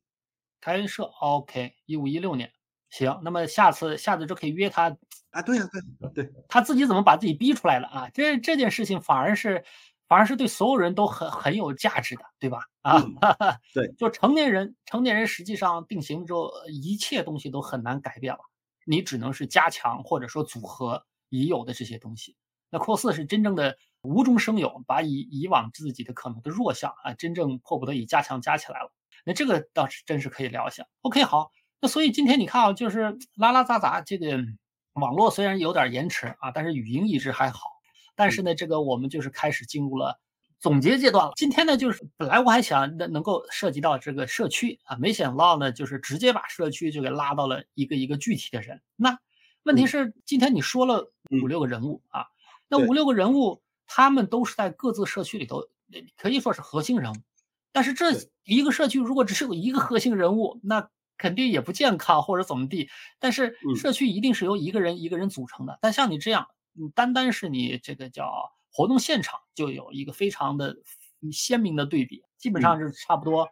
[0.61, 2.51] 开元社，OK，一五一六年，
[2.89, 3.19] 行。
[3.23, 4.95] 那么下次下次就可以约他
[5.31, 5.41] 啊？
[5.41, 5.67] 对呀，
[6.13, 6.33] 对对。
[6.47, 8.09] 他自己怎么把自己逼出来了啊？
[8.13, 9.63] 这这件事情反而是
[10.07, 12.59] 反而是对所有人都很很有价值的，对吧？
[12.83, 13.01] 啊，
[13.73, 18.39] 对， 就成年人，成年人实际上定型之后，一切东西都很难改变了。
[18.85, 22.35] 你只能是加强或者说组合已有的这些东西。
[22.69, 28.91] 那扩四是真正的无中生有，把以以往自己的可能的弱项啊，真正迫不得已加强加起来了。
[29.25, 30.85] 那这个倒是真是可以聊一下。
[31.01, 31.51] OK，好。
[31.81, 34.39] 那所以今天你看啊，就是拉拉杂杂，这个
[34.93, 37.59] 网络虽然有点延迟啊，但是语音一直还好。
[38.15, 40.19] 但是呢，这个我们就是开始进入了。
[40.57, 41.33] 总结阶段了。
[41.35, 48.81] 今天呢，就是本来我还想能能够涉及到这个社区啊，没想到呢，就是直接把社区就给拉到了一个一个具体的人。
[48.95, 49.19] 那
[49.63, 52.27] 问题是，今天你说了五六个人物啊，
[52.69, 55.63] 那五六个人物，他们都是在各自社区里头
[56.17, 57.15] 可以说是核心人物。
[57.71, 58.11] 但是这
[58.43, 62.89] 一个社区如果只是有一个核心人物，那肯定也不健康或者怎么地。
[63.19, 65.79] 但是社区一定是由一个人一个人组成的。
[65.81, 68.51] 但像你这样，你单单是你这个叫。
[68.77, 70.75] 活动现场就有一个非常的
[71.31, 73.47] 鲜明的对比，基本上是差不多，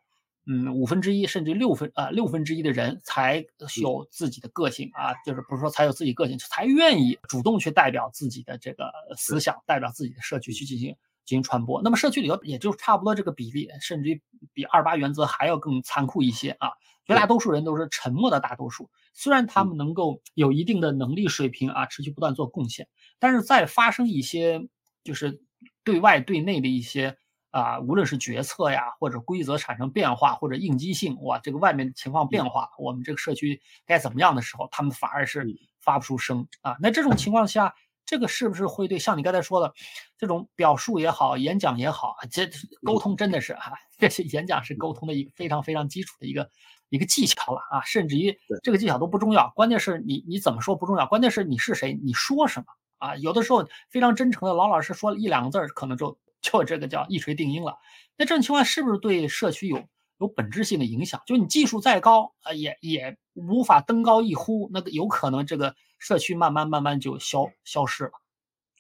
[0.45, 3.45] 嗯，五分之一甚至六分啊六分之一的人才
[3.81, 11.81] 有自己的个性啊，就是不是说才有自己个性，才愿意主动去代表自己的这个思想，代表自己的社区去进行进行传播。
[11.81, 14.21] 那么社区里头也就差不多这个比例，甚至于
[14.53, 16.69] 比二八原则还要更残酷一些啊。
[17.05, 22.87] 绝大多数人都是沉默的大多数，虽然他们能够有一定的能力水平啊，持续不断做贡献，
[23.19, 24.67] 但是在发生一些。
[25.03, 25.41] 就是
[25.83, 27.17] 对外对内的一些
[27.53, 35.45] 啊，无论是决策呀，或者规则产生变化，或者应激性，哇，这个外面的情况变化，我们这个社区该怎么样的时候，他们反而是
[35.79, 36.75] 发不出声啊。
[36.81, 37.75] 那这种情况下，
[38.07, 39.71] 这个是不是会对像你刚才说的
[40.17, 42.49] 这种表述也好，演讲也好，这
[42.83, 46.49] 沟通真的是啊，这些演讲是沟通的一个非常非常基础的一个
[46.89, 52.65] 一个技巧了啊，甚至于这个技巧都不重要，关键是你你怎么说不重要，关键是你是谁，你说什么。
[52.99, 57.77] 啊，有的时候非常真诚的老老实说一两个字儿，可能就就这个叫一锤定音了。
[58.17, 59.83] 那这种情况是不是对社区有
[60.19, 61.23] 有本质性的影响？
[61.25, 68.11] 就你技术再高啊，也也无法登高一呼，那个有可能这个社区慢慢慢慢就消消失了。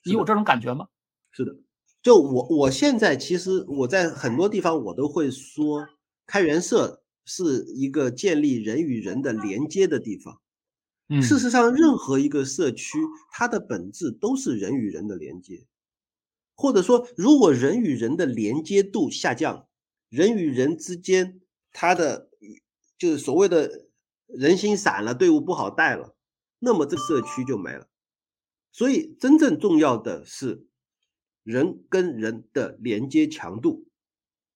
[0.05, 0.87] 你有这种感觉吗？
[1.31, 1.55] 是的，
[2.03, 5.87] 就我我现在其实我在很多地方我都会说，
[6.27, 10.41] 开源社是一个建立人与人的连接的地方。
[11.21, 12.97] 事实上，任何一个社区，
[13.31, 15.65] 它的本质都是人与人的连接，
[16.63, 19.67] 或者说，如果人与人的连接度下降，
[20.07, 21.41] 人与人之间，
[21.73, 22.29] 他的
[22.97, 23.89] 就是所谓的
[24.27, 26.15] 人心散了，队伍不好带了，
[26.59, 27.89] 那么这社区就没了。
[28.71, 30.65] 所以，真正重要的是
[31.43, 33.89] 人跟人的连接强度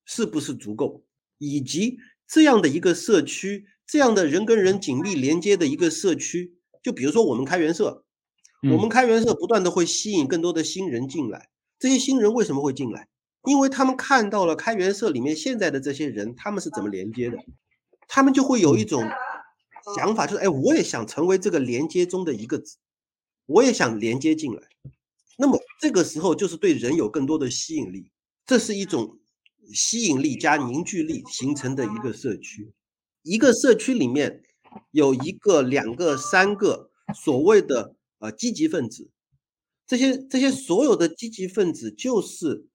[0.05, 1.03] 是不是足够，
[1.37, 3.67] 以及这样的一个社区。
[3.85, 8.05] 这样的人跟人紧密连接的一个社区，就比如说我们开源社，
[8.71, 11.49] 我们开源社不断的会吸引更多的新人进来。
[11.79, 13.07] 这些新人为什么会进来？
[13.43, 17.37] 因为他们看到了开源社里面现在的这些人，他们是怎么连接的，
[18.07, 19.01] 他们就会有一种
[19.95, 22.61] 想法，就是哎，我也想成为这个连接中的一个，
[23.45, 24.61] 我也想连接进来。
[25.37, 28.11] 那么这个时候就是对人有更多的吸引力，
[28.45, 29.17] 这是一种
[29.71, 32.73] 吸引力加凝聚力形成的一个社区。
[33.21, 34.43] 一个社区里面
[34.91, 39.09] 有一个、两个、三个所谓的呃积极分子，
[39.87, 42.67] 这些这些所有的积极分子就是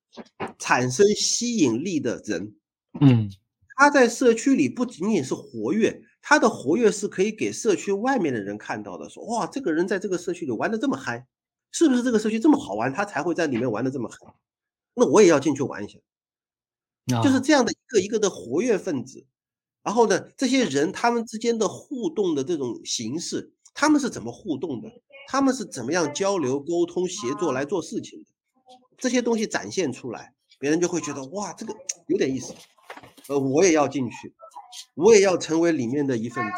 [0.59, 2.57] 产生吸引力的人。
[3.01, 3.31] 嗯，
[3.77, 11.27] 他在社区里不仅仅是活跃，他的活跃是可以给社区外面的人看到的，说哇，这个人在这个社区里玩的这么嗨。
[11.75, 14.35] 是不是这个社区这么好玩，他才会在里面玩的这么嗨？
[14.93, 15.99] 那我也要进去玩一下，
[17.23, 19.25] 就是这样的一个一个的活跃分子。
[19.83, 24.91] 然后呢，这些人他们之间的互动的这种形式，他们是怎么互动的？
[25.27, 28.27] 他们是怎么样交流、沟通、协作来做事情的？
[28.99, 31.75] 这些东西展现出来，别人就会觉得哇，这个
[32.07, 32.55] 有点意思。
[33.29, 34.35] 呃，我也要进去，
[34.95, 36.53] 我也要成为里面的一份子。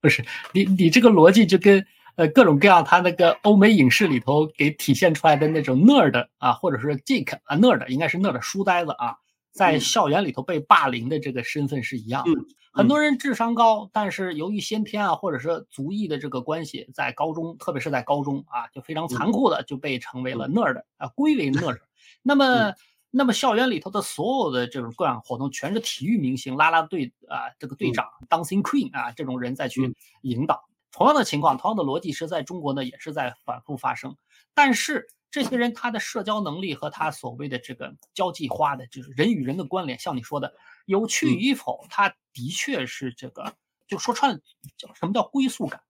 [0.00, 1.84] 不是你，你这个逻辑就跟。
[2.14, 9.16] 呃，各种各样，他那个欧美影视里头给体现出来的那种 nerd 啊，或者是 geek 啊，nerd 应该是 nerd 书呆子啊，
[9.50, 12.30] 在校园里头被霸凌的这个身份是一样的。
[12.72, 21.78] 很多人智商高，但是由于先天啊，或者是族裔的这个关系，在高中，特别是在高中啊，就非常残酷的就被成为了 nerd 啊，归为 nerd。
[22.22, 22.72] 那么，
[23.10, 30.64] 那么校园里头的所有的这种各样活动，全是体育明星、啦啦队啊，这个队长 dancing queen 啊，这种人在去引导。
[30.90, 34.16] 同样的情况，同样的逻辑是在中国呢，也是在反复发生。
[34.54, 40.54] 但是这些人他的社交能力和他所谓的这个交际花的，就是人与人的关联，像你说的
[40.86, 43.54] 有趣与否，它的确是这个，
[43.86, 44.40] 就说穿了，
[44.76, 45.80] 叫什么叫归宿感？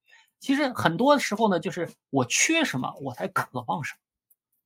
[0.40, 3.94] 其实很多时候呢，就是我缺什么，我才渴望什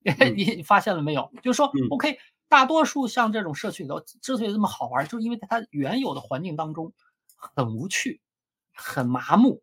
[0.03, 0.13] 么。
[0.35, 1.31] 你发现了没有？
[1.43, 2.17] 就是说，OK，
[2.47, 6.93] 大多数像这种社区里头之所以这么好玩，就是因为在它原有的环境当中
[7.35, 8.21] 很无趣、
[8.73, 9.61] 很麻木。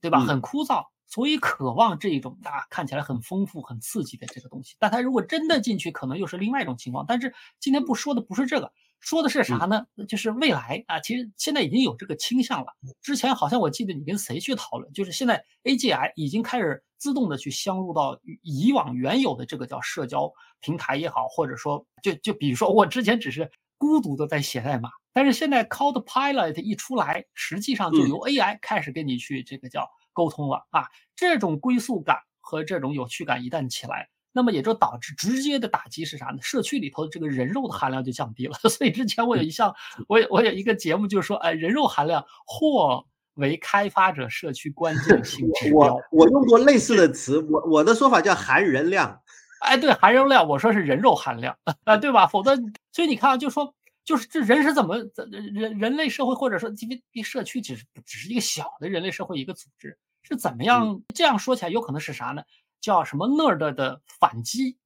[0.00, 0.18] 对吧？
[0.18, 4.74] 很枯燥，所以渴望这一种啊看起来很丰富、很刺激的这个东西。
[4.80, 7.04] 但他如果真的进去，可能又是另外一种情况。
[7.06, 8.72] 但是今天不说的不是这个，
[9.02, 9.84] 说的是啥呢？
[10.08, 12.68] 就是未来啊，其实现在已经有这个倾向了。
[13.02, 24.88] 之前好像我记得你跟谁去讨论，就是现在 AGI 已经开始自动的去镶入到以往原有的这个叫社交平台也好，或者说就就比如说我之前只是孤独的在写代码。
[25.12, 30.86] 但是现在 Codepilot 一出来，实际上就由 AI 开始跟你去这个叫沟通了啊。
[31.16, 36.38] 这种归宿感和这种有趣感一旦起来，那么也就导致直接的打击是啥呢？
[36.40, 38.54] 社区里头这个人肉的含量就降低了。
[38.68, 39.74] 所以之前我有一项，
[40.08, 45.94] 我我有一个节目就是说，哎，人肉含量或为开发者社区关键 性指标。
[45.94, 49.20] 我我用过类似的词，我我的说法叫含人量。
[49.60, 52.26] 哎，对，含人量，我说是人肉含量 啊，对吧？
[52.26, 52.56] 否则，
[52.90, 53.74] 所以你看啊，就说。
[54.04, 62.42] 就是这人是怎么怎人人类社会或者说因为一社区只是只是一个小的人类社会一个组织是怎么样这样说起来有可能是啥呢？
[62.82, 64.76] 叫什么 nerd 的反击？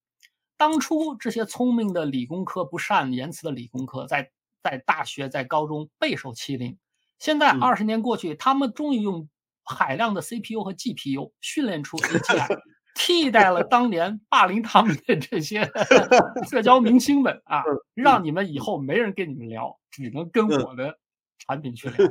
[0.56, 4.30] 当初这些聪明的理工科不善言辞的理工科在
[4.62, 6.78] 在大学在高中备受欺凌，
[7.18, 9.28] 现在二十年过去，他们终于用
[9.64, 12.60] 海量的 CPU 和 GPU 训练出 AI。
[12.98, 15.70] 替代了当年霸凌他们的这些
[16.48, 20.98] 社交明星们啊，让你们以后没人跟你们聊，只能跟我的
[21.38, 22.06] 产品去聊。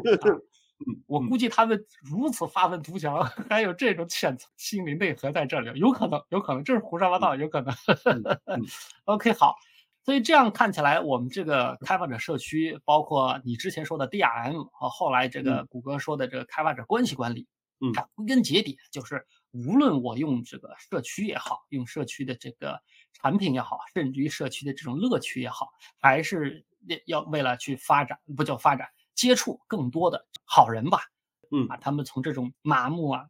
[1.08, 7.74] 我估计他们如此发愤图强， 还有这种潜藏心理内核在这里，有可能，有可能，这是胡说八道，有可能。
[9.06, 9.56] OK，好，
[10.04, 17.48] 所以这样看起来，我们这个开发者社区，包括你之前说的 DRM 和后来这个谷歌说的这个开发者关系管理，
[17.94, 19.26] 它归根结底就是。
[19.58, 22.78] 无论我用这个社区也好，用社区的这个
[23.14, 26.66] 产品也好，甚至于社区的这种乐趣也好，还是
[27.06, 31.00] 要为了去发展，不叫发展，接触更多的好人吧。
[31.52, 33.26] 嗯，把他们从这种麻木啊、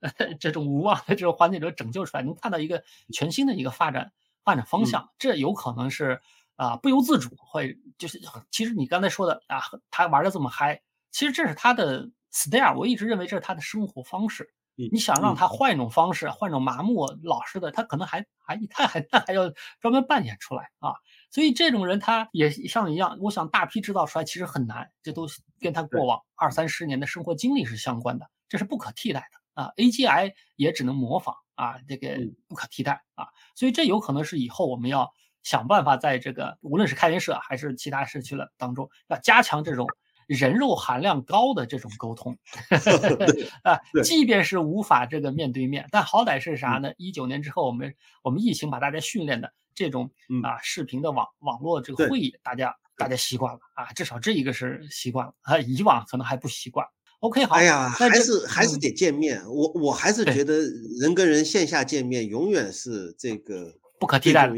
[0.38, 4.12] 这种无望的这种环境中拯救出来，能看到一个全新的一个发展
[4.44, 5.10] 发展方向。
[5.18, 6.20] 这有可能是
[6.56, 8.20] 啊，不由自主会就是，
[8.50, 9.60] 其实你刚才说的啊，
[9.90, 14.54] 他玩的这么嗨，其实这是他的 style，我一直认为这是他的生活方式。
[14.76, 20.94] 你想让他换一种方式，换种麻木老实的，他可能还还他还他还要专门扮演出来啊。
[21.34, 25.26] 所以这种人他也像一样，我想大批制造出来其实很难，这都
[25.58, 29.72] 跟他过往二三十年的生活经历是相关的，这是不可替代的啊。
[29.76, 33.26] AGI 也只能模仿啊，这个不可替代啊。
[33.56, 35.12] 所以这有可能是以后我们要
[35.42, 39.88] 想办法在这个无论是开源社还是其他社区了当中，要加强这种。
[40.26, 42.36] 人肉含量高的这种沟通，
[43.62, 46.92] 啊，即便是无法这个面对面，但好歹是啥呢？
[46.96, 50.10] 一九年之后，我们我们疫情把大家训练的这种
[50.42, 56.86] 啊视频的网网络这个会议，大家大家习惯了啊，至少这一个是习惯了啊，以往可能还不习惯。
[57.20, 60.58] OK，好，哎呀，还是还是得见面，我我还是觉得
[61.00, 64.54] 人跟人线下见面永远是这个不可替代的。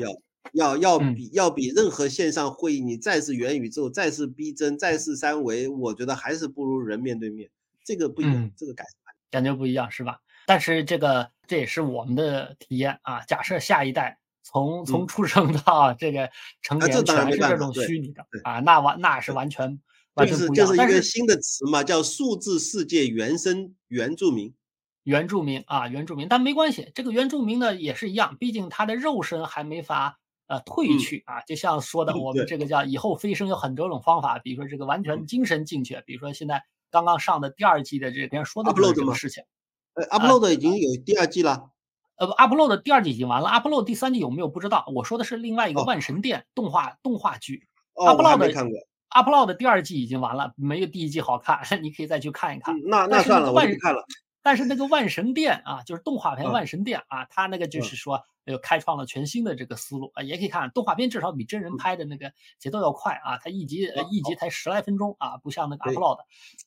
[0.52, 7.50] 要要比要比任何线上会议，你再是元宇宙，再是逼真，再是三维，我觉得还是不如人面对面。
[7.84, 8.86] 这个不一样，这个感
[9.30, 10.20] 感觉不一样是吧？
[10.46, 13.20] 但是这个这也是我们的体验啊。
[13.22, 16.30] 假设下一代从从出生到这个
[16.62, 19.80] 成年全是这种虚拟的啊，那完那是完全
[20.14, 20.66] 完全不一样。
[20.66, 24.54] 就是一个新的词嘛，叫数字世界原生原住民。
[25.02, 31.40] 原住民啊，原住民，但没关系，这个原住民呢也是一样，毕竟他的肉身还没法呃退去啊。
[31.42, 39.44] 就像说的，我们这个叫以后飞升有很多种方法，比如说这个完全精神进去，比如说现在刚刚上的第二季的这边说的这个事情。
[39.94, 41.70] 呃，upload 已经有第二季了。
[42.16, 44.84] 呃，upload 第二季已经完了，upload 第三季有没有不知道。
[44.94, 47.66] 我说的是另外一个万神殿动画动画剧。
[47.94, 48.78] 哦，我没看过。
[49.10, 52.74] upload 第二季已经完了，没有第一季好看， 你可以再去看一看。
[52.84, 54.04] 那那算了，我不看了。
[54.46, 60.12] 但是那个万神殿啊，就是动画片万神殿啊，它那个就是说又开创了全新的这个思路。
[60.14, 66.18] 啊，也可以看动画片，至少比真人拍的那个节奏要快啊，它一集一集才十来分钟啊，不像那个 upload。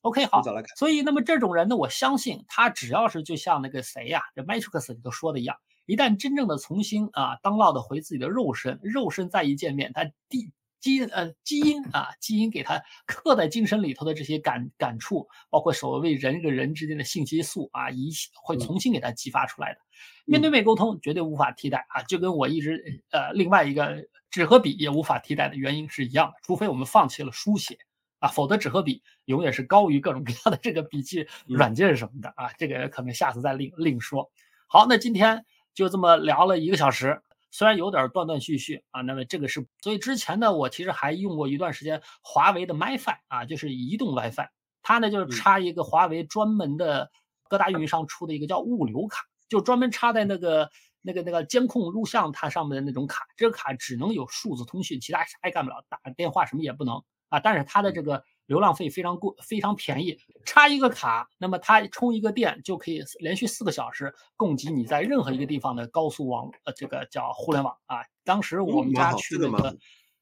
[0.02, 0.44] OK，好，
[0.76, 5.56] 所以那么这种人呢，我相信他只要是就像那个谁呀，这 Matrix 里头说的一样，
[5.86, 10.52] 一旦真正的重新啊当 load 回自己的肉身，肉身再一见面，他第。
[10.80, 18.12] 基因呃基因啊基因给他刻在精神里头的这些感感触，包括所谓人跟人之间的信息素啊，一
[18.42, 19.80] 会重新给他激发出来的。
[20.26, 27.78] 面对面沟通绝对无法替代啊，就跟我一直呃另外一个纸和笔也无法替代的原因是一样的，除非我们放弃了书写
[28.20, 34.32] 啊，否则纸和笔永远是高于各种各样的这个笔记软件什么的啊，这个可能下次再另另说。
[34.68, 37.22] 好，那今天就这么聊了一个小时。
[37.52, 44.48] 虽然有点断断续续啊，那么这个是，所以之前呢，我其实还用过一段时间华为的 MiFi 啊，就是移动 WiFi，
[44.82, 47.10] 它呢就是插一个华为专门的
[47.48, 50.70] 各大运营商出的一个叫物流卡，就专门插在那个
[51.02, 58.24] 那个那个监控录像它上面的那种卡，这个卡只能有数字通讯，其他啥也干不了，打电话什么也不能啊，但是它的这个。
[58.50, 67.98] 流量费非常贵，非常便宜，插一个卡，那么它充一个电就可以连续四个小时供给你在任何一个地方的高速网，呃，这个叫互联网啊。
[68.24, 69.78] 当时我们家去那个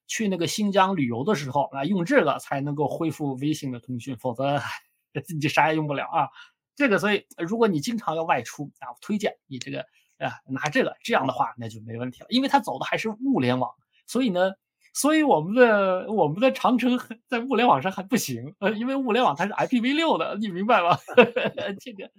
[0.08, 4.60] 去那个新疆旅游的时候啊，用这个才能够恢复微信的通讯，否则
[5.39, 6.28] 你啥也用不了啊。
[6.76, 9.80] 这个所以如果你经常要外出啊，推荐你这个
[10.18, 13.72] 啊拿这个，这样的话那就没问题了，因为它走的还是物联网，
[14.05, 14.51] 所以呢。
[15.00, 20.98] 所以我们的我们的长城在物联网上还不行，呃，因为物联网它是 IPv6 的，你明白吗？
[21.80, 22.10] 这个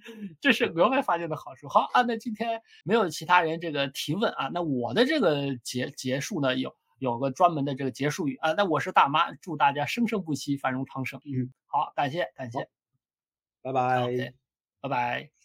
[0.41, 1.69] 这是额外发现的好处。
[1.69, 11.21] 好啊，那今天没有其他人这个提问啊，那我的这个结结束呢有有个专门的这个结束语啊，那我是大妈，祝大家生生不息，繁荣昌盛。
[11.25, 12.69] 嗯，好，感谢感谢，
[13.61, 14.35] 拜拜，
[14.81, 15.38] 拜拜。